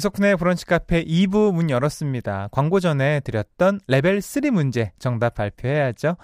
이석훈의 0.00 0.38
브런치 0.38 0.64
카페 0.64 1.04
2부 1.04 1.52
문 1.52 1.68
열었습니다. 1.68 2.48
광고 2.52 2.80
전에 2.80 3.20
드렸던 3.20 3.80
레벨 3.86 4.22
3 4.22 4.50
문제 4.54 4.92
정답 4.98 5.34
발표해야죠. 5.34 6.16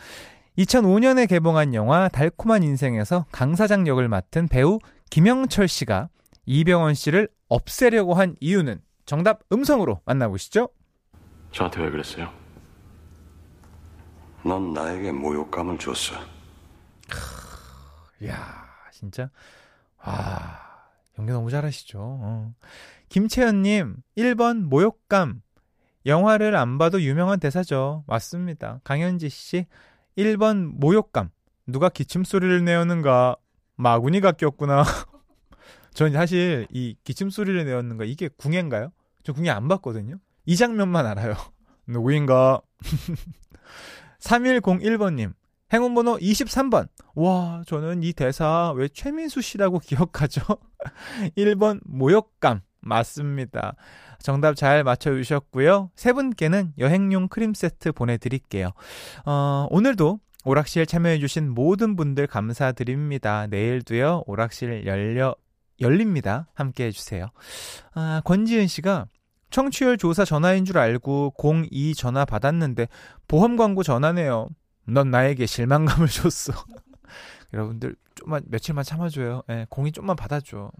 2005년에 0.56 1.28
개봉한 1.28 1.74
영화 1.74 2.08
달콤한 2.08 2.62
인생에서 2.62 3.26
강사장 3.30 3.86
역을 3.86 4.08
맡은 4.08 4.48
배우 4.48 4.78
김영철 5.10 5.68
씨가 5.68 6.08
이병헌 6.46 6.94
씨를 6.94 7.28
없애려고 7.48 8.14
한 8.14 8.34
이유는 8.40 8.80
정답 9.04 9.40
음성으로 9.52 10.00
만나보시죠. 10.06 10.70
저한테 11.52 11.82
왜 11.82 11.90
그랬어요? 11.90 12.30
넌 14.42 14.72
나에게 14.72 15.12
모욕감을 15.12 15.78
줬어. 15.78 16.14
이야, 18.22 18.64
진짜. 18.90 19.28
와, 20.02 20.66
연기 21.18 21.32
너무 21.32 21.50
잘하시죠. 21.50 21.98
어. 22.00 22.54
김채연님, 23.08 23.96
1번 24.16 24.62
모욕감. 24.62 25.42
영화를 26.04 26.56
안 26.56 26.78
봐도 26.78 27.02
유명한 27.02 27.40
대사죠. 27.40 28.04
맞습니다. 28.06 28.80
강현지 28.84 29.28
씨, 29.28 29.66
1번 30.16 30.72
모욕감. 30.78 31.30
누가 31.66 31.88
기침 31.88 32.24
소리를 32.24 32.64
내었는가? 32.64 33.36
마구니가 33.76 34.32
꼈구나. 34.32 34.84
전 35.94 36.12
사실 36.12 36.66
이 36.70 36.96
기침 37.04 37.30
소리를 37.30 37.64
내었는가 37.64 38.04
이게 38.04 38.28
궁예인가요? 38.28 38.92
저 39.24 39.32
궁예 39.32 39.50
안 39.50 39.66
봤거든요. 39.68 40.16
이 40.44 40.56
장면만 40.56 41.06
알아요. 41.06 41.34
누구인가? 41.88 42.60
3101번님. 44.20 45.32
행운번호 45.72 46.18
23번. 46.18 46.88
와, 47.16 47.62
저는 47.66 48.04
이 48.04 48.12
대사 48.12 48.72
왜 48.76 48.86
최민수 48.88 49.42
씨라고 49.42 49.80
기억하죠? 49.80 50.42
1번 51.36 51.80
모욕감. 51.84 52.60
맞습니다. 52.86 53.74
정답 54.18 54.56
잘 54.56 54.84
맞춰주셨고요. 54.84 55.90
세 55.94 56.12
분께는 56.12 56.72
여행용 56.78 57.28
크림 57.28 57.54
세트 57.54 57.92
보내드릴게요. 57.92 58.70
어, 59.24 59.66
오늘도 59.70 60.20
오락실 60.44 60.86
참여해주신 60.86 61.50
모든 61.50 61.96
분들 61.96 62.26
감사드립니다. 62.28 63.46
내일도요, 63.48 64.22
오락실 64.26 64.86
열려, 64.86 65.34
열립니다. 65.80 66.46
함께 66.54 66.86
해주세요. 66.86 67.26
아, 67.94 68.22
권지은 68.24 68.68
씨가 68.68 69.06
청취율 69.50 69.98
조사 69.98 70.24
전화인 70.24 70.64
줄 70.64 70.78
알고 70.78 71.34
02 71.70 71.94
전화 71.94 72.24
받았는데 72.24 72.88
보험 73.28 73.56
광고 73.56 73.82
전화네요. 73.82 74.48
넌 74.86 75.10
나에게 75.10 75.46
실망감을 75.46 76.06
줬어. 76.08 76.52
여러분들 77.52 77.96
좀만 78.14 78.42
며칠만 78.46 78.84
참아줘요. 78.84 79.42
예, 79.50 79.66
공이 79.68 79.92
좀만 79.92 80.16
받아줘. 80.16 80.70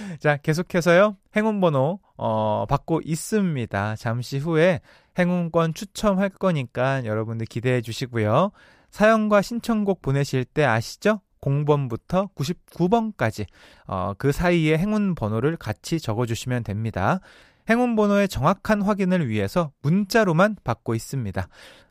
음. 0.00 0.16
자, 0.20 0.36
계속해서요. 0.36 1.16
행운번호 1.36 2.00
어, 2.16 2.66
받고 2.68 3.00
있습니다. 3.04 3.96
잠시 3.96 4.38
후에 4.38 4.80
행운권 5.18 5.74
추첨할 5.74 6.30
거니까 6.30 7.04
여러분들 7.04 7.46
기대해 7.46 7.80
주시고요. 7.80 8.52
사연과 8.90 9.42
신청곡 9.42 10.02
보내실 10.02 10.44
때 10.44 10.64
아시죠? 10.64 11.20
0번부터 11.40 12.28
99번까지 12.34 13.46
어, 13.86 14.12
그 14.16 14.30
사이에 14.32 14.78
행운 14.78 15.14
번호를 15.14 15.56
같이 15.56 15.98
적어주시면 15.98 16.62
됩니다. 16.62 17.20
행운 17.68 17.96
번호의 17.96 18.28
정확한 18.28 18.82
확인을 18.82 19.28
위해서 19.28 19.72
문자로만 19.82 20.56
받고 20.64 20.94
있습니다. 20.94 21.48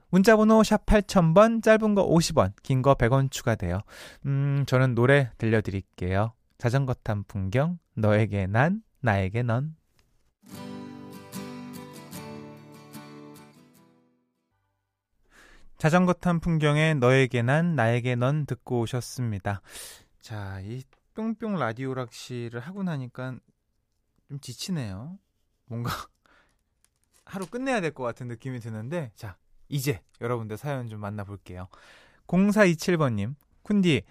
문자번호 0.10 0.62
샵 0.64 0.86
8000번, 0.86 1.64
짧은 1.64 1.96
거 1.96 2.06
50원, 2.08 2.52
긴 2.64 2.82
거 2.82 2.96
100원 2.96 3.32
추가돼요. 3.32 3.80
음, 4.26 4.66
저는 4.68 4.94
노래 4.94 5.32
들려드릴게요. 5.38 6.34
자전거 6.62 6.94
탄 6.94 7.24
풍경, 7.24 7.80
너에게 7.96 8.46
난, 8.46 8.84
나에게 9.00 9.42
넌. 9.42 9.76
자전거 15.80 16.14
탄 16.14 16.40
풍경에 16.40 16.94
너에게 16.94 17.42
난, 17.42 17.76
나에게 17.76 18.16
넌 18.16 18.46
듣고 18.46 18.82
오셨습니다. 18.82 19.64
자, 20.20 20.60
이 20.62 20.84
뿅뿅 21.16 21.58
라디오 21.58 21.96
락시를 21.96 22.60
하고 22.60 22.84
나니까 22.84 23.38
좀 24.30 24.40
지치네요. 24.40 25.18
뭔가 25.66 25.90
하루 27.26 27.48
끝내야 27.48 27.82
될 27.82 27.92
것 27.92 28.04
같은 28.04 28.28
느낌이 28.28 28.60
드는데, 28.60 29.12
자, 29.16 29.36
이제 29.68 30.00
여러분들 30.22 30.58
사연 30.58 30.88
좀 30.90 31.00
만나볼게요. 31.00 31.70
0427번님, 32.28 33.34
쿤디, 33.64 34.04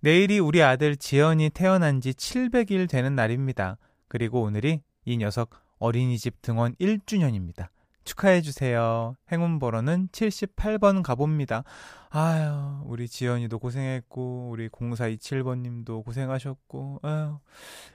내일이 0.00 0.38
우리 0.38 0.62
아들 0.62 0.96
지연이 0.96 1.50
태어난 1.50 2.00
지 2.00 2.12
700일 2.12 2.88
되는 2.88 3.16
날입니다. 3.16 3.78
그리고 4.06 4.42
오늘이 4.42 4.80
이 5.04 5.16
녀석 5.16 5.50
어린이집 5.78 6.40
등원 6.40 6.76
1주년입니다. 6.76 7.68
축하해주세요. 8.04 9.16
행운 9.32 9.58
번호는 9.58 10.08
78번 10.12 11.02
가봅니다. 11.02 11.64
아유, 12.10 12.80
우리 12.84 13.08
지연이도 13.08 13.58
고생했고, 13.58 14.50
우리 14.50 14.68
0427번님도 14.68 16.04
고생하셨고, 16.04 17.00
아유, 17.02 17.38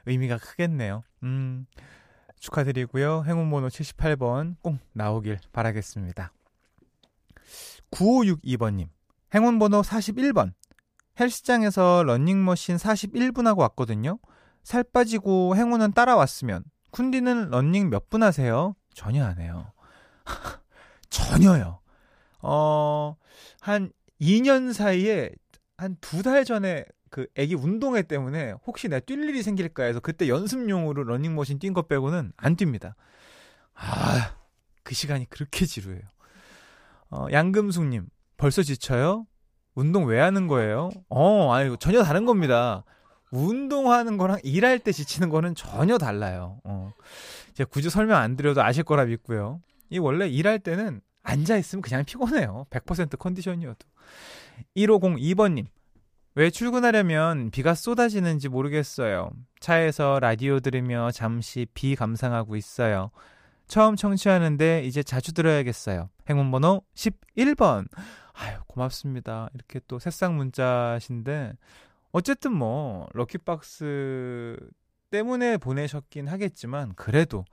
의미가 0.06 0.38
크겠네요. 0.38 1.04
음, 1.24 1.66
축하드리고요. 2.38 3.24
행운 3.26 3.50
번호 3.50 3.70
78번 3.70 4.58
꼭 4.62 4.78
나오길 4.92 5.39
바라겠습니다. 5.52 6.32
9562번님, 7.92 8.89
행운 9.34 9.58
번호 9.58 9.82
41번. 9.82 10.54
헬스장에서 11.19 12.04
런닝머신 12.04 12.78
41분 12.78 13.45
하고 13.45 13.62
왔거든요. 13.62 14.19
살 14.63 14.84
빠지고 14.84 15.56
행운은 15.56 15.93
따라왔으면, 15.93 16.63
쿤디는 16.91 17.49
런닝 17.49 17.89
몇 17.89 18.10
분 18.10 18.23
하세요? 18.23 18.76
전혀 18.93 19.26
안 19.26 19.39
해요. 19.39 19.71
전혀요. 21.10 21.80
어, 22.41 23.15
한 23.62 23.91
2년 24.21 24.73
사이에 24.73 25.30
한 25.78 25.97
두 26.02 26.23
달 26.23 26.45
전에 26.45 26.86
그 27.10 27.28
애기 27.36 27.56
운동회 27.56 28.04
때문에 28.04 28.54
혹시 28.65 28.88
내가 28.88 28.99
뛸 29.02 29.23
일이 29.30 29.43
생길까 29.43 29.84
해서 29.84 29.99
그때 29.99 30.28
연습용으로 30.28 31.04
러닝머신 31.04 31.60
뛴 31.60 31.73
것 31.73 31.88
빼고는 31.88 32.32
안 32.38 32.56
뜁니다. 32.56 32.93
아, 33.76 34.36
그 34.84 34.93
시간이 34.95 35.30
그렇게 35.30 35.65
지루해요. 35.65 36.02
어, 37.10 37.28
양금숙님, 37.32 38.08
벌써 38.38 38.63
지쳐요? 38.63 39.26
운동 39.76 40.06
왜 40.06 40.20
하는 40.20 40.48
거예요? 40.48 40.90
어, 41.10 41.52
아니, 41.54 41.76
전혀 41.78 42.04
다른 42.04 42.26
겁니다. 42.26 42.84
운동하는 43.32 44.18
거랑 44.18 44.38
일할 44.44 44.78
때 44.80 44.92
지치는 44.92 45.30
거는 45.30 45.56
전혀 45.56 45.98
달라요. 45.98 46.60
어. 46.64 46.94
제가 47.56 47.70
굳이 47.72 47.90
설명 47.90 48.18
안 48.18 48.36
드려도 48.36 48.62
아실 48.62 48.84
거라 48.84 49.06
믿고요. 49.06 49.62
이 49.90 49.98
원래 49.98 50.28
일할 50.28 50.60
때는 50.60 51.02
앉아 51.24 51.58
있으면 51.58 51.82
그냥 51.82 52.06
피곤해요. 52.06 52.68
100% 52.70 53.18
컨디션이어도. 53.18 53.80
1502번님. 54.76 55.66
왜 56.36 56.50
출근하려면 56.50 57.52
비가 57.52 57.76
쏟아지는지 57.76 58.50
모르겠어요. 58.50 59.30
차에서 59.60 60.20
라디오 60.20 60.60
들으며 60.60 61.12
잠시 61.12 61.68
비 61.74 61.96
감상하고 61.96 62.56
있어요. 62.56 63.12
처음 63.68 63.96
청취하는데 63.96 64.84
이제 64.84 65.04
자주 65.04 65.34
들어야겠어요. 65.34 66.10
행운번호 66.30 66.82
11번. 66.96 67.88
아유, 68.34 68.58
고맙습니다. 68.67 69.50
이렇게 69.54 69.80
또 69.88 70.00
새싹 70.00 70.34
문자신데, 70.34 71.54
어쨌든 72.12 72.54
뭐, 72.54 73.08
럭키박스 73.13 74.58
때문에 75.10 75.58
보내셨긴 75.58 76.28
하겠지만, 76.28 76.93
그래도 76.96 77.46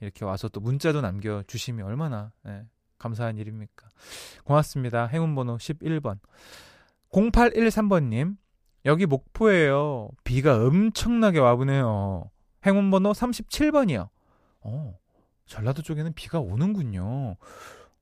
이렇게 0.00 0.24
와서 0.24 0.48
또 0.48 0.60
문자도 0.60 1.00
남겨주시면 1.00 1.84
얼마나 1.86 2.32
네, 2.42 2.64
감사한 2.98 3.36
일입니까. 3.36 3.88
고맙습니다. 4.44 5.06
행운번호 5.06 5.56
11번. 5.56 6.18
0813번님, 7.10 8.36
여기 8.84 9.06
목포예요. 9.06 10.10
비가 10.24 10.64
엄청나게 10.64 11.38
와보네요. 11.38 12.30
행운번호 12.64 13.12
37번이요. 13.12 14.08
어, 14.60 14.98
전라도 15.46 15.82
쪽에는 15.82 16.12
비가 16.14 16.38
오는군요. 16.40 17.36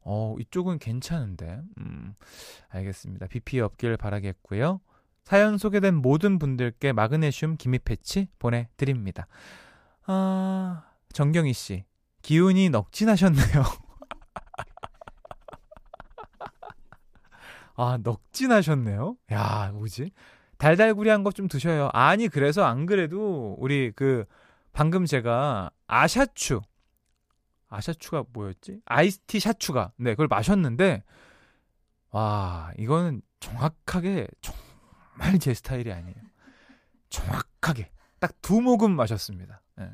어, 0.08 0.36
이쪽은 0.38 0.78
괜찮은데. 0.78 1.60
음, 1.78 2.14
알겠습니다. 2.68 3.26
비 3.26 3.40
피해 3.40 3.60
없길 3.62 3.96
바라겠고요. 3.96 4.80
사연 5.24 5.58
소개된 5.58 5.96
모든 5.96 6.38
분들께 6.38 6.92
마그네슘 6.92 7.56
기미 7.56 7.80
패치 7.80 8.28
보내드립니다. 8.38 9.26
아, 10.06 10.84
정경희 11.12 11.52
씨, 11.52 11.84
기운이 12.22 12.70
넉진하셨네요. 12.70 13.64
아, 17.74 17.98
넉진하셨네요? 18.02 19.16
야, 19.32 19.70
뭐지? 19.74 20.10
달달구리한 20.58 21.22
것 21.24 21.32
좀 21.34 21.48
드셔요. 21.48 21.90
아니, 21.92 22.28
그래서 22.28 22.64
안 22.64 22.86
그래도 22.86 23.54
우리 23.58 23.92
그, 23.94 24.24
방금 24.72 25.04
제가 25.04 25.70
아샤추, 25.86 26.62
아샤추가 27.68 28.24
뭐였지? 28.32 28.80
아이스티 28.84 29.40
샤추가. 29.40 29.92
네, 29.96 30.12
그걸 30.12 30.28
마셨는데, 30.28 31.02
와, 32.10 32.72
이거는 32.78 33.22
정확하게, 33.40 34.28
정말 34.40 35.38
제 35.40 35.52
스타일이 35.54 35.92
아니에요. 35.92 36.14
정확하게. 37.10 37.90
딱 38.18 38.32
두 38.40 38.60
모금 38.60 38.96
마셨습니다. 38.96 39.62
네. 39.76 39.90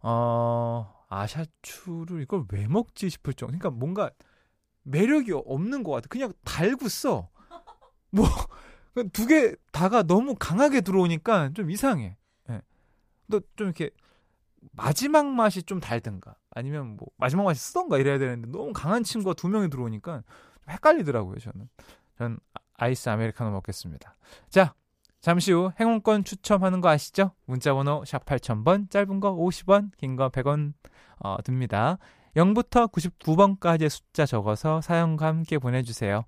어, 0.00 0.92
아샤추를 1.08 2.22
이걸 2.22 2.44
왜 2.52 2.66
먹지 2.68 3.10
싶을 3.10 3.34
정도. 3.34 3.58
그러니까 3.58 3.70
뭔가 3.70 4.10
매력이 4.82 5.32
없는 5.32 5.82
것 5.82 5.90
같아. 5.92 6.06
그냥 6.08 6.32
달고 6.44 6.88
써. 6.88 7.28
뭐, 8.10 8.26
두 9.12 9.26
개 9.26 9.54
다가 9.72 10.02
너무 10.04 10.34
강하게 10.36 10.80
들어오니까 10.82 11.50
좀 11.54 11.70
이상해. 11.70 12.16
예. 12.50 12.62
너좀 13.26 13.66
이렇게 13.66 13.90
마지막 14.72 15.26
맛이 15.26 15.62
좀 15.64 15.80
달든가 15.80 16.36
아니면 16.56 16.96
뭐 16.96 17.08
마지막 17.18 17.44
맛이 17.44 17.60
쓰던가 17.60 17.98
이래야 17.98 18.18
되는데 18.18 18.48
너무 18.50 18.72
강한 18.72 19.04
친구가 19.04 19.34
두 19.34 19.48
명이 19.48 19.68
들어오니까 19.70 20.22
좀 20.22 20.70
헷갈리더라고요 20.72 21.38
저는 21.38 21.68
전 22.18 22.38
아이스 22.74 23.08
아메리카노 23.08 23.50
먹겠습니다 23.50 24.16
자 24.48 24.74
잠시 25.20 25.52
후 25.52 25.70
행운권 25.78 26.24
추첨하는 26.24 26.80
거 26.80 26.88
아시죠? 26.88 27.32
문자번호 27.46 28.04
샵 28.06 28.24
8000번 28.24 28.90
짧은 28.90 29.20
거 29.20 29.34
50원 29.34 29.90
긴 29.98 30.16
거 30.16 30.28
100원 30.30 30.72
어, 31.18 31.36
듭니다 31.42 31.98
0부터 32.36 32.92
99번까지의 32.92 33.88
숫자 33.88 34.26
적어서 34.26 34.82
사연과 34.82 35.26
함께 35.26 35.56
보내주세요. 35.58 36.24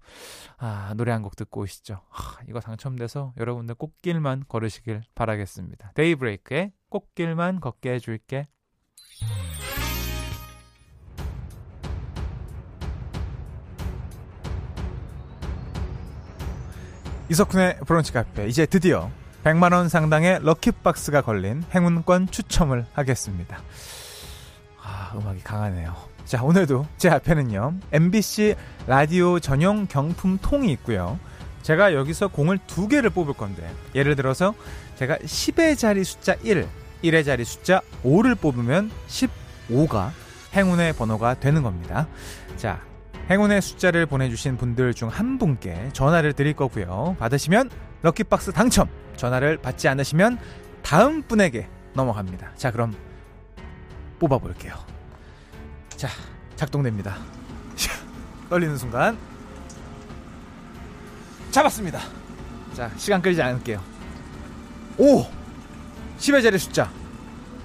아, 0.56 0.94
노래 0.96 1.12
한 1.12 1.20
곡 1.22 1.36
듣고 1.36 1.60
오시죠. 1.60 2.00
아, 2.10 2.38
이거 2.48 2.60
당첨돼서 2.60 3.34
여러분들 3.36 3.74
꽃길만 3.74 4.44
걸으시길 4.48 5.02
바라겠습니다. 5.14 5.92
데이브레이크의 5.94 6.72
꽃길만 6.88 7.60
걷게 7.60 7.92
해줄게. 7.92 8.48
이석훈의 17.30 17.80
브런치 17.86 18.12
카페 18.12 18.46
이제 18.46 18.64
드디어 18.64 19.10
100만 19.44 19.72
원 19.72 19.88
상당의 19.88 20.40
럭키박스가 20.42 21.20
걸린 21.22 21.62
행운권 21.74 22.28
추첨을 22.30 22.86
하겠습니다. 22.92 23.60
아, 24.82 25.12
음악이 25.14 25.42
강하네요. 25.42 25.94
자, 26.24 26.42
오늘도 26.42 26.86
제 26.96 27.10
앞에는요, 27.10 27.74
MBC 27.92 28.54
라디오 28.86 29.38
전용 29.40 29.86
경품 29.86 30.38
통이 30.38 30.72
있고요. 30.72 31.18
제가 31.62 31.94
여기서 31.94 32.28
공을 32.28 32.58
두 32.66 32.88
개를 32.88 33.10
뽑을 33.10 33.34
건데, 33.34 33.70
예를 33.94 34.16
들어서 34.16 34.54
제가 34.96 35.16
10의 35.18 35.76
자리 35.76 36.04
숫자 36.04 36.34
1, 36.42 36.66
1의 37.04 37.24
자리 37.24 37.44
숫자 37.44 37.80
5를 38.04 38.40
뽑으면 38.40 38.90
15가 39.06 40.10
행운의 40.54 40.94
번호가 40.94 41.34
되는 41.34 41.62
겁니다. 41.62 42.08
자, 42.56 42.80
행운의 43.30 43.60
숫자를 43.60 44.06
보내주신 44.06 44.56
분들 44.56 44.94
중 44.94 45.08
한 45.08 45.38
분께 45.38 45.90
전화를 45.92 46.32
드릴 46.32 46.54
거고요. 46.54 47.16
받으시면 47.18 47.70
럭키박스 48.02 48.52
당첨! 48.52 48.88
전화를 49.16 49.58
받지 49.58 49.88
않으시면 49.88 50.38
다음 50.82 51.22
분에게 51.22 51.68
넘어갑니다. 51.94 52.52
자, 52.56 52.70
그럼 52.70 52.94
뽑아볼게요. 54.18 54.74
자, 55.96 56.08
작동됩니다. 56.56 57.16
떨리는 58.48 58.76
순간 58.78 59.18
잡았습니다. 61.50 62.00
자, 62.74 62.90
시간 62.96 63.20
끌지 63.20 63.42
않을게요. 63.42 63.82
5 64.98 65.26
10의 66.18 66.42
자리 66.42 66.58
숫자 66.58 66.90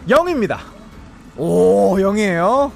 0입니다. 0.08 0.60
오, 1.38 1.96
0이에요. 1.98 2.72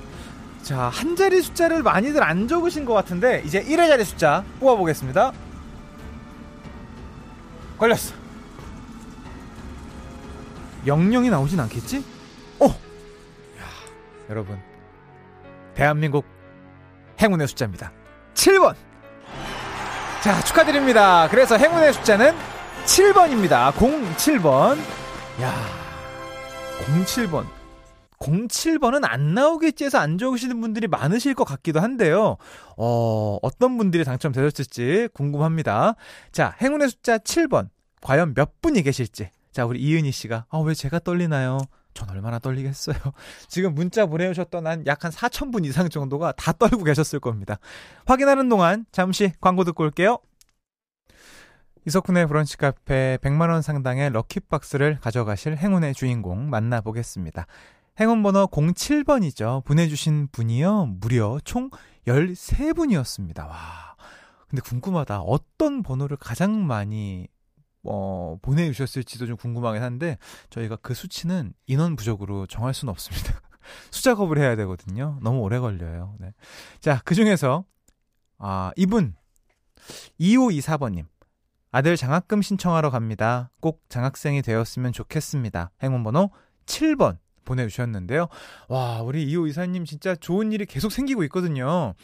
자, 0.67 0.89
한 0.89 1.15
자리 1.15 1.41
숫자를 1.41 1.81
많이들 1.81 2.21
안 2.21 2.45
적으신 2.45 2.83
것 2.83 2.93
같은데 2.93 3.41
이제 3.45 3.63
1의 3.63 3.87
자리 3.87 4.03
숫자 4.03 4.43
뽑아보겠습니다. 4.59 5.31
걸렸어. 7.77 8.13
00이 10.85 11.29
나오진 11.29 11.57
않겠지? 11.61 12.03
여러분 14.29 14.59
대한민국 15.73 16.25
행운의 17.21 17.47
숫자입니다. 17.47 17.93
7번. 18.33 18.75
자, 20.21 20.43
축하드립니다. 20.43 21.29
그래서 21.29 21.55
행운의 21.55 21.93
숫자는 21.93 22.35
7번입니다. 22.83 23.71
07번. 23.71 24.77
야. 25.41 25.53
07번. 27.05 27.56
07번은 28.19 29.01
안 29.03 29.33
나오겠지 29.33 29.85
해서 29.85 29.99
안 29.99 30.17
적으시는 30.17 30.59
분들이 30.59 30.87
많으실 30.87 31.33
것 31.33 31.43
같기도 31.43 31.79
한데요. 31.79 32.37
어, 32.77 33.37
어떤 33.41 33.77
분들이 33.77 34.03
당첨되셨을지 34.03 35.09
궁금합니다. 35.13 35.95
자, 36.31 36.55
행운의 36.61 36.89
숫자 36.89 37.17
7번. 37.17 37.69
과연 38.01 38.33
몇 38.33 38.61
분이 38.61 38.81
계실지. 38.83 39.29
자, 39.51 39.65
우리 39.65 39.79
이은희 39.81 40.11
씨가, 40.11 40.45
아, 40.49 40.57
왜 40.59 40.73
제가 40.73 40.99
떨리나요? 40.99 41.59
전 41.93 42.09
얼마나 42.11 42.37
떨리겠어요. 42.37 42.95
지금 43.49 43.73
문자 43.73 44.05
보내주셨던 44.05 44.67
한 44.67 44.85
약한 44.85 45.11
4,000분 45.11 45.65
이상 45.65 45.89
정도가 45.89 46.33
다 46.33 46.51
떨고 46.51 46.83
계셨을 46.83 47.19
겁니다. 47.19 47.57
확인하는 48.05 48.49
동안 48.49 48.85
잠시 48.91 49.31
광고 49.41 49.63
듣고 49.63 49.83
올게요. 49.83 50.19
이석훈의 51.87 52.27
브런치 52.27 52.57
카페 52.57 53.17
100만원 53.21 53.61
상당의 53.61 54.11
럭키박스를 54.11 54.99
가져가실 54.99 55.57
행운의 55.57 55.93
주인공 55.93 56.49
만나보겠습니다. 56.49 57.47
행운번호 57.99 58.47
07번이죠. 58.47 59.63
보내주신 59.63 60.27
분이요. 60.31 60.97
무려 60.99 61.39
총 61.43 61.69
13분이었습니다. 62.05 63.47
와. 63.47 63.95
근데 64.47 64.61
궁금하다. 64.61 65.21
어떤 65.21 65.81
번호를 65.81 66.17
가장 66.17 66.65
많이 66.67 67.27
어, 67.83 68.37
보내주셨을지도 68.41 69.25
좀 69.25 69.37
궁금하긴 69.37 69.81
한데 69.81 70.17
저희가 70.49 70.77
그 70.77 70.93
수치는 70.93 71.53
인원 71.65 71.95
부족으로 71.95 72.45
정할 72.45 72.73
수는 72.73 72.91
없습니다. 72.91 73.41
수작업을 73.91 74.37
해야 74.37 74.55
되거든요. 74.55 75.17
너무 75.21 75.39
오래 75.39 75.59
걸려요. 75.59 76.15
네. 76.19 76.33
자, 76.79 77.01
그 77.03 77.15
중에서 77.15 77.65
아, 78.37 78.71
이분 78.75 79.15
2524번님 80.19 81.05
아들 81.71 81.97
장학금 81.97 82.41
신청하러 82.41 82.89
갑니다. 82.89 83.51
꼭 83.59 83.83
장학생이 83.89 84.41
되었으면 84.41 84.93
좋겠습니다. 84.93 85.71
행운번호 85.81 86.29
7번 86.65 87.17
보내주셨는데요. 87.47 88.27
와, 88.69 89.01
우리 89.01 89.25
2524님 89.25 89.85
진짜 89.87 90.13
좋은 90.13 90.51
일이 90.51 90.65
계속 90.65 90.91
생기고 90.91 91.23
있거든요. 91.23 91.95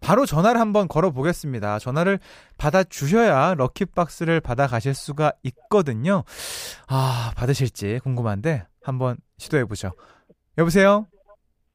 바로 0.00 0.26
전화를 0.26 0.60
한번 0.60 0.86
걸어 0.88 1.10
보겠습니다. 1.10 1.78
전화를 1.78 2.18
받아 2.56 2.84
주셔야 2.84 3.54
럭키박스를 3.54 4.40
받아 4.40 4.66
가실 4.66 4.94
수가 4.94 5.32
있거든요. 5.42 6.24
아, 6.86 7.32
받으실지 7.36 8.00
궁금한데 8.02 8.66
한번 8.82 9.16
시도해 9.38 9.64
보죠. 9.64 9.92
여보세요? 10.56 11.06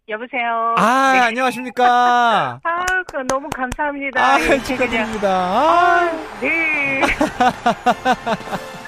여보세요. 0.10 0.76
아, 0.78 1.14
네. 1.14 1.20
안녕하십니까? 1.20 2.60
아, 2.64 2.86
너무 3.30 3.50
감사합니다. 3.50 4.22
아, 4.22 4.38
축하드립니다. 4.40 5.30
아, 5.30 6.12
네. 6.42 7.02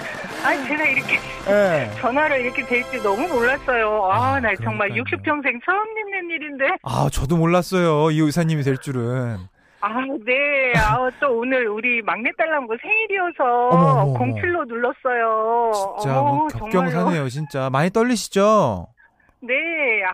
아, 0.46 0.54
제가 0.68 0.84
이렇게 0.84 1.18
네. 1.48 1.90
전화를 2.00 2.42
이렇게 2.42 2.64
될지 2.66 3.02
너무 3.02 3.28
몰랐어요. 3.28 4.06
아, 4.06 4.36
아, 4.36 4.40
나 4.40 4.54
정말 4.64 4.90
그러니까요. 4.90 5.04
60평생 5.04 5.66
처음 5.66 5.98
있는 5.98 6.30
일인데. 6.30 6.66
아, 6.84 7.10
저도 7.12 7.36
몰랐어요. 7.38 8.12
이 8.12 8.20
의사님이 8.20 8.62
될 8.64 8.78
줄은. 8.78 9.38
아, 9.82 9.90
네. 10.26 10.74
아, 10.78 11.10
또 11.20 11.40
오늘 11.40 11.68
우리 11.68 12.02
막내딸남고 12.04 12.76
생일이어서 12.82 13.70
어머, 13.70 13.86
어머, 13.88 14.02
어머. 14.14 14.36
07로 14.36 14.66
눌렀어요. 14.68 15.72
진짜 16.00 16.20
어머, 16.20 16.34
뭐? 16.36 16.48
격경사네요, 16.48 17.30
진짜. 17.30 17.70
많이 17.72 17.90
떨리시죠? 17.90 18.88
네. 19.42 19.54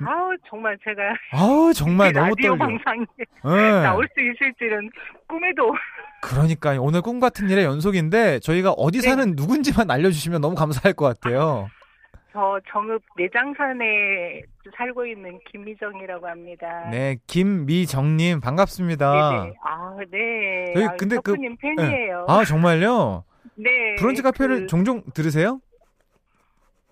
아우, 0.06 0.36
정말 0.50 0.78
제가 0.84 1.02
아우, 1.32 1.74
정말 1.74 2.10
이 2.10 2.12
너무 2.20 2.36
떨려. 2.36 2.58
방송에 2.58 3.06
네. 3.46 3.82
나올 3.82 4.08
수 4.14 4.20
있을 4.22 4.54
줄은 4.60 4.90
꿈에도 5.28 5.74
그러니까 6.22 6.78
오늘 6.80 7.02
꿈 7.02 7.20
같은 7.20 7.50
일의 7.50 7.66
연속인데 7.66 8.40
저희가 8.40 8.72
어디 8.72 9.00
네. 9.02 9.10
사는 9.10 9.34
누군지만 9.36 9.90
알려주시면 9.90 10.42
너무 10.42 10.56
감사할 10.56 10.94
것 10.94 11.06
같아요. 11.06 11.68
저 12.34 12.60
정읍 12.72 13.02
내장산에 13.18 14.42
살고 14.78 15.06
있는 15.06 15.38
김미정이라고 15.52 16.28
합니다. 16.28 16.88
네, 16.90 17.18
김미정님 17.28 18.40
반갑습니다. 18.40 19.32
네네. 19.32 19.54
아, 19.64 19.96
네. 20.12 20.74
저희 20.74 20.86
아, 20.86 20.96
근데 20.96 21.18
그- 21.22 21.36
님 21.36 21.58
팬이에요. 21.58 22.26
아 22.30 22.46
정말요? 22.46 23.26
네. 23.56 23.96
브런치 24.00 24.22
카페를 24.22 24.62
그, 24.62 24.68
종종 24.68 25.02
들으세요? 25.14 25.60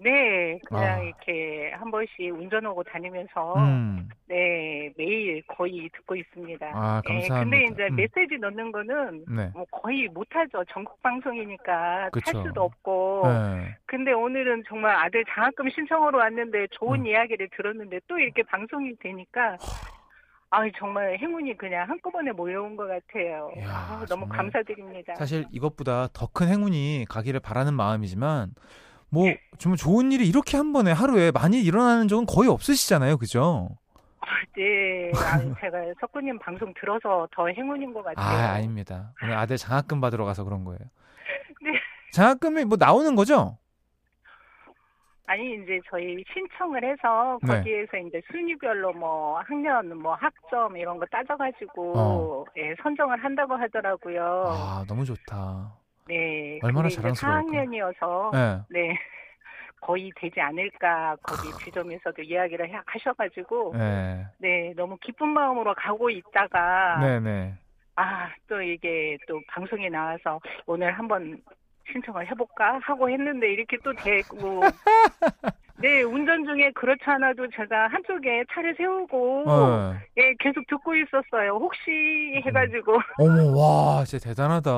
네. 0.02 0.60
그냥 0.66 1.00
아. 1.00 1.04
이렇게 1.04 1.72
한 1.78 1.92
번씩 1.92 2.34
운전하고 2.34 2.84
다니면서 2.84 3.54
음, 3.58 4.08
네 4.28 4.92
매일 4.98 5.42
거의 5.48 5.90
듣고 5.94 6.16
있습니다. 6.16 6.66
아, 6.74 7.02
네, 7.06 7.14
감사합니다. 7.28 7.40
근데 7.40 7.64
이제 7.74 7.88
음. 7.90 7.96
메시지 7.96 8.38
넣는 8.40 8.72
거는 8.72 9.26
네. 9.36 9.52
뭐 9.54 9.66
거의 9.72 10.08
못하죠. 10.08 10.64
전국 10.72 11.02
방송이니까 11.02 12.10
그쵸. 12.12 12.32
탈 12.32 12.44
수도 12.44 12.64
없고. 12.64 13.24
네. 13.26 13.76
근데 13.86 14.12
오늘은 14.14 14.64
정말 14.68 14.96
아들 14.96 15.24
장학금 15.26 15.70
신청으로 15.70 16.18
왔는데 16.20 16.68
좋은 16.72 17.02
음. 17.02 17.06
이야기를 17.08 17.50
들었는데 17.56 18.00
또 18.08 18.18
이렇게 18.18 18.44
방송이 18.44 18.96
되니까 19.00 19.58
아 20.52 20.62
정말 20.78 21.18
행운이 21.20 21.58
그냥 21.58 21.88
한꺼번에 21.90 22.32
몰려온 22.32 22.76
것 22.76 22.88
같아요. 22.88 23.52
이야, 23.58 23.68
아, 23.68 24.06
너무. 24.10 24.28
감사드립니다. 24.28 25.14
사실 25.16 25.46
이것보다 25.52 26.08
더 26.14 26.28
큰 26.34 26.48
행운이 26.48 27.06
가기를 27.10 27.40
바라는 27.40 27.74
마음이지만 27.76 28.52
뭐 29.12 29.26
정말 29.58 29.78
좋은 29.78 30.12
일이 30.12 30.28
이렇게 30.28 30.58
한 30.58 30.74
번에 30.74 30.92
하루에 30.92 31.32
많이 31.32 31.62
일어나는 31.62 32.08
적은 32.08 32.26
거의 32.26 32.50
없으시잖아요, 32.50 33.18
그죠? 33.18 33.70
네, 34.56 35.12
제가 35.62 35.78
석구님 36.02 36.38
방송 36.40 36.74
들어서 36.80 37.28
더 37.32 37.48
행운인 37.48 37.94
것 37.94 38.04
같아요. 38.04 38.26
아, 38.26 38.54
아닙니다. 38.56 39.14
오늘 39.24 39.36
아들 39.36 39.58
장학금 39.58 40.02
받으러 40.02 40.26
가서 40.26 40.44
그런 40.44 40.66
거예요. 40.66 40.80
네. 41.64 41.72
장학금이 42.12 42.66
뭐 42.66 42.78
나오는 42.78 43.16
거죠? 43.16 43.58
아니 45.28 45.54
이제 45.54 45.80
저희 45.90 46.24
신청을 46.34 46.84
해서 46.84 47.40
네. 47.44 47.58
거기에서 47.58 47.98
이제 47.98 48.20
순위별로 48.32 48.94
뭐 48.94 49.40
학년 49.42 49.96
뭐 49.98 50.16
학점 50.16 50.76
이런 50.76 50.98
거 50.98 51.06
따져가지고 51.06 51.94
어. 51.96 52.46
예, 52.58 52.76
선정을 52.82 53.24
한다고 53.24 53.56
하더라고요. 53.56 54.44
아, 54.48 54.84
너무 54.88 55.06
좋다. 55.06 55.79
네. 56.10 56.60
얼마나 56.64 56.90
자랑스러울까. 56.90 57.42
4학년이어서 57.44 58.32
네. 58.34 58.62
네. 58.70 59.00
거의 59.82 60.12
되지 60.18 60.42
않을까 60.42 61.16
거기 61.24 61.48
지점에서도 61.64 62.22
이야기를 62.22 62.74
하- 62.74 62.84
하셔가지고 62.86 63.76
네. 63.78 64.26
네 64.38 64.74
너무 64.76 64.98
기쁜 64.98 65.30
마음으로 65.30 65.74
가고 65.74 66.10
있다가 66.10 66.98
네, 67.00 67.20
네. 67.22 67.54
아또 67.96 68.62
이게 68.62 69.18
또 69.26 69.40
방송에 69.48 69.88
나와서 69.88 70.42
오늘 70.66 70.92
한번 70.92 71.42
신청을 71.92 72.30
해볼까 72.30 72.80
하고 72.84 73.10
했는데 73.10 73.54
이렇게 73.54 73.78
또 73.82 73.94
되고 73.94 74.62
네 75.82 76.02
운전 76.04 76.44
중에 76.44 76.72
그렇지 76.72 77.02
않아도 77.06 77.48
제가 77.56 77.88
한쪽에 77.88 78.44
차를 78.52 78.76
세우고 78.76 79.50
어. 79.50 79.94
예 80.18 80.34
계속 80.40 80.68
듣고 80.68 80.94
있었어요 80.94 81.52
혹시 81.54 82.42
해가지고 82.46 83.00
어머, 83.18 83.58
와, 83.58 84.04
진짜 84.04 84.28
대단하다. 84.30 84.70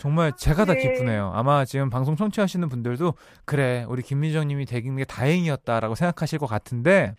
정말 0.00 0.32
제가 0.34 0.64
다 0.64 0.72
네. 0.72 0.80
기쁘네요. 0.80 1.30
아마 1.34 1.66
지금 1.66 1.90
방송 1.90 2.16
청취하시는 2.16 2.66
분들도 2.70 3.12
그래, 3.44 3.84
우리 3.86 4.00
김민정 4.02 4.48
님이 4.48 4.64
되긴 4.64 4.96
게 4.96 5.04
다행이었다라고 5.04 5.94
생각하실 5.94 6.38
것 6.38 6.46
같은데 6.46 7.14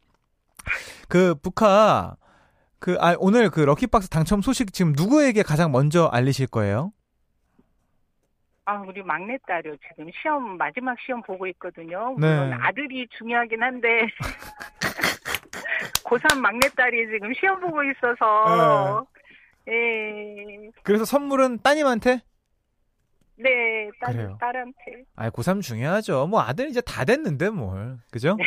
그 1.08 1.36
북한 1.36 2.15
그 2.80 2.98
아, 3.00 3.15
오늘 3.20 3.52
그 3.52 3.60
럭키박스 3.60 4.10
당첨 4.10 4.41
소식 4.41 4.74
지금 4.74 4.94
누구에게 4.94 5.44
가장 5.44 5.72
먼저 5.72 6.10
알리실 6.12 6.48
거예요? 6.48 6.91
아 8.65 8.78
우리 8.80 9.04
막내딸이요 9.04 9.76
지금 9.88 10.10
시험 10.20 10.58
마지막 10.58 10.98
시험 11.06 11.22
보고 11.22 11.46
있거든요 11.48 12.15
네. 12.17 12.36
물론 12.36 12.54
아들이 12.54 13.08
중요하긴 13.17 13.62
한데 13.62 14.08
고3 16.06 16.39
막내딸이 16.39 17.08
지금 17.12 17.32
시험 17.39 17.60
보고 17.60 17.84
있어서 17.84 19.06
예. 19.67 20.72
그래서 20.84 21.06
선물은 21.06 21.60
따님한테? 21.62 22.22
네, 23.38 23.89
딸, 24.00 24.13
그래요. 24.13 24.38
딸한테. 24.39 25.04
아, 25.15 25.30
고3 25.30 25.62
중요하죠. 25.62 26.28
뭐 26.28 26.41
아들 26.41 26.70
이제 26.70 26.82
다 26.82 27.06
됐는데 27.06 27.50
뭘. 27.50 27.98
그죠? 28.12 28.38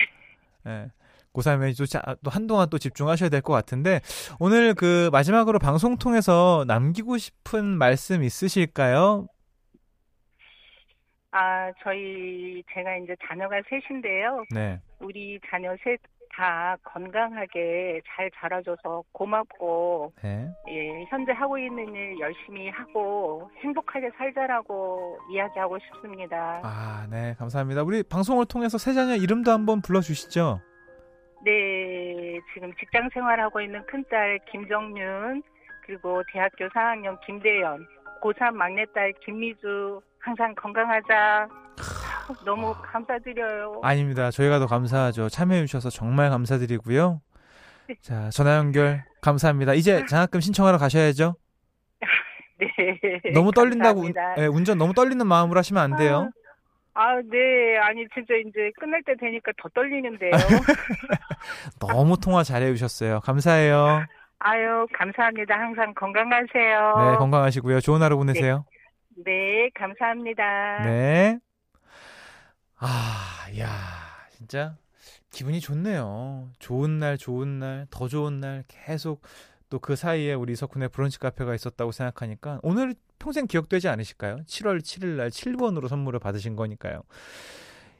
예. 0.66 0.88
고3에 1.32 1.76
또, 1.76 1.84
자- 1.86 2.02
또 2.22 2.30
한동안 2.30 2.68
또 2.70 2.78
집중하셔야 2.78 3.28
될 3.28 3.40
것 3.42 3.52
같은데 3.52 4.00
오늘 4.38 4.74
그 4.74 5.10
마지막으로 5.12 5.58
방송 5.58 5.96
통해서 5.96 6.64
남기고 6.68 7.18
싶은 7.18 7.64
말씀 7.64 8.22
있으실까요? 8.22 9.26
아, 11.32 11.72
저희, 11.82 12.62
제가 12.72 12.96
이제 12.98 13.16
자녀가 13.26 13.56
셋인데요. 13.68 14.44
네. 14.52 14.80
우리 15.00 15.40
자녀 15.50 15.74
셋 15.82 15.98
다 16.36 16.76
건강하게 16.82 18.00
잘 18.08 18.30
자라줘서 18.34 19.04
고맙고, 19.12 20.12
네. 20.22 20.48
예, 20.68 21.04
현재 21.08 21.32
하고 21.32 21.56
있는 21.58 21.94
일 21.94 22.18
열심히 22.18 22.68
하고, 22.70 23.48
행복하게 23.58 24.10
살자라고 24.16 25.18
이야기하고 25.30 25.78
싶습니다. 25.78 26.60
아, 26.64 27.06
네. 27.10 27.34
감사합니다. 27.38 27.82
우리 27.82 28.02
방송을 28.02 28.46
통해서 28.46 28.78
세 28.78 28.92
자녀 28.92 29.14
이름도 29.14 29.52
한번 29.52 29.80
불러 29.80 30.00
주시죠. 30.00 30.60
네, 31.44 32.40
지금 32.52 32.72
직장 32.80 33.08
생활하고 33.12 33.60
있는 33.60 33.84
큰딸 33.86 34.40
김정윤, 34.50 35.42
그리고 35.86 36.22
대학교 36.32 36.66
4학년 36.68 37.20
김대연, 37.26 37.86
고3 38.22 38.52
막내딸 38.54 39.12
김미주, 39.24 40.00
항상 40.18 40.54
건강하자. 40.56 41.48
너무 42.44 42.74
감사드려요. 42.82 43.80
아닙니다. 43.82 44.30
저희가 44.30 44.58
더 44.58 44.66
감사하죠. 44.66 45.28
참여해 45.28 45.66
주셔서 45.66 45.90
정말 45.90 46.30
감사드리고요. 46.30 47.20
네. 47.88 47.94
자, 48.00 48.30
전화 48.30 48.56
연결 48.56 49.04
감사합니다. 49.20 49.74
이제 49.74 50.04
장학금 50.06 50.40
신청하러 50.40 50.78
가셔야죠. 50.78 51.36
네. 52.58 53.32
너무 53.32 53.52
떨린다고 53.52 54.00
운. 54.00 54.14
예, 54.38 54.46
운전 54.46 54.78
너무 54.78 54.94
떨리는 54.94 55.26
마음으로 55.26 55.58
하시면 55.58 55.82
안 55.82 55.96
돼요. 55.96 56.30
아, 56.94 57.16
네. 57.16 57.76
아니, 57.78 58.06
진짜 58.14 58.34
이제 58.34 58.70
끝날 58.78 59.02
때 59.02 59.14
되니까 59.18 59.52
더 59.60 59.68
떨리는데요. 59.70 60.30
너무 61.80 62.16
통화 62.20 62.44
잘해 62.44 62.72
주셨어요. 62.72 63.20
감사해요. 63.20 64.04
아유, 64.38 64.86
감사합니다. 64.94 65.58
항상 65.58 65.92
건강하세요. 65.94 66.94
네, 66.98 67.16
건강하시고요. 67.16 67.80
좋은 67.80 68.00
하루 68.02 68.16
보내세요. 68.16 68.64
네, 69.24 69.70
감사합니다. 69.74 70.82
네. 70.84 71.38
아, 72.86 73.46
야, 73.58 73.70
진짜 74.36 74.76
기분이 75.30 75.60
좋네요. 75.60 76.50
좋은 76.58 76.98
날, 76.98 77.16
좋은 77.18 77.58
날, 77.58 77.86
더 77.90 78.08
좋은 78.08 78.40
날 78.40 78.64
계속 78.68 79.22
또 79.70 79.78
그 79.80 79.96
사이에 79.96 80.34
우리 80.34 80.54
석훈의 80.54 80.90
브런치 80.90 81.18
카페가 81.18 81.54
있었다고 81.54 81.90
생각하니까 81.90 82.60
오늘 82.62 82.94
평생 83.18 83.46
기억되지 83.46 83.88
않으실까요? 83.88 84.36
7월 84.46 84.80
7일 84.80 85.16
날 85.16 85.30
7번으로 85.30 85.88
선물을 85.88 86.20
받으신 86.20 86.54
거니까요. 86.54 87.02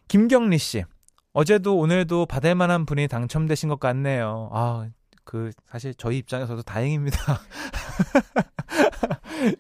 김경리 0.07 0.59
씨. 0.59 0.85
어제도 1.33 1.77
오늘도 1.79 2.27
받을 2.27 2.55
만한 2.55 2.87
분이 2.87 3.09
당첨되신 3.09 3.71
것 3.71 3.81
같네요. 3.81 4.51
아, 4.53 4.87
그 5.25 5.51
사실 5.67 5.95
저희 5.95 6.19
입장에서도 6.19 6.63
다행입니다. 6.63 7.19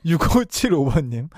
6575번님. 0.04 1.30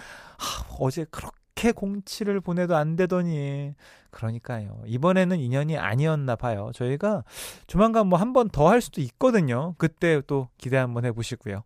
어제 0.79 1.07
그렇게 1.11 1.36
공치를 1.73 2.41
보내도 2.41 2.77
안 2.77 2.97
되더니 2.97 3.75
그러니까요. 4.11 4.83
이번에는 4.87 5.39
인연이 5.41 5.77
아니었나 5.79 6.37
봐요. 6.37 6.71
저희가 6.75 7.25
조만간 7.67 8.07
뭐 8.07 8.19
한 8.19 8.33
번 8.33 8.49
더 8.51 8.69
할 8.69 8.81
수도 8.81 9.01
있거든요. 9.03 9.75
그때 9.79 10.21
또 10.27 10.49
기대 10.59 10.77
한번 10.77 11.05
해보시고요. 11.05 11.63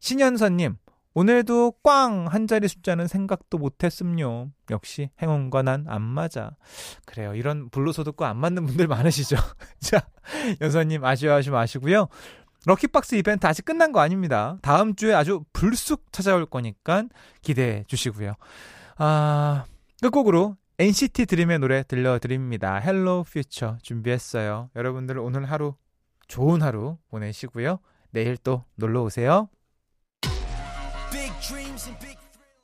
신현선님, 0.00 0.76
오늘도 1.14 1.72
꽝 1.82 2.26
한 2.28 2.46
자리 2.46 2.68
숫자는 2.68 3.06
생각도 3.08 3.58
못했음요. 3.58 4.50
역시 4.70 5.10
행운과 5.20 5.62
난 5.62 5.84
안 5.88 6.00
맞아. 6.02 6.52
그래요. 7.04 7.34
이런 7.34 7.68
불로소득과 7.70 8.24
안 8.24 8.38
맞는 8.38 8.64
분들 8.66 8.86
많으시죠. 8.86 9.36
자, 9.80 10.06
연서님 10.60 11.04
아쉬워하지 11.04 11.50
마시고요. 11.50 12.08
lucky 12.64 12.96
box 12.96 13.16
이벤트 13.16 13.46
아직 13.46 13.64
끝난 13.64 13.92
거 13.92 14.00
아닙니다. 14.00 14.56
다음 14.62 14.94
주에 14.94 15.12
아주 15.14 15.44
불쑥 15.52 16.12
찾아올 16.12 16.46
거니까 16.46 17.04
기대해 17.42 17.84
주시고요. 17.88 18.34
아, 18.96 19.64
끝곡으로 20.00 20.56
NCT 20.78 21.26
드림의 21.26 21.58
노래 21.58 21.82
들려드립니다. 21.82 22.76
Hello 22.76 23.24
Future 23.24 23.78
준비했어요. 23.82 24.70
여러분들 24.74 25.18
오늘 25.18 25.50
하루 25.50 25.74
좋은 26.28 26.62
하루 26.62 26.98
보내시고요. 27.10 27.78
내일 28.10 28.36
또 28.36 28.64
놀러 28.74 29.02
오세요. 29.02 29.48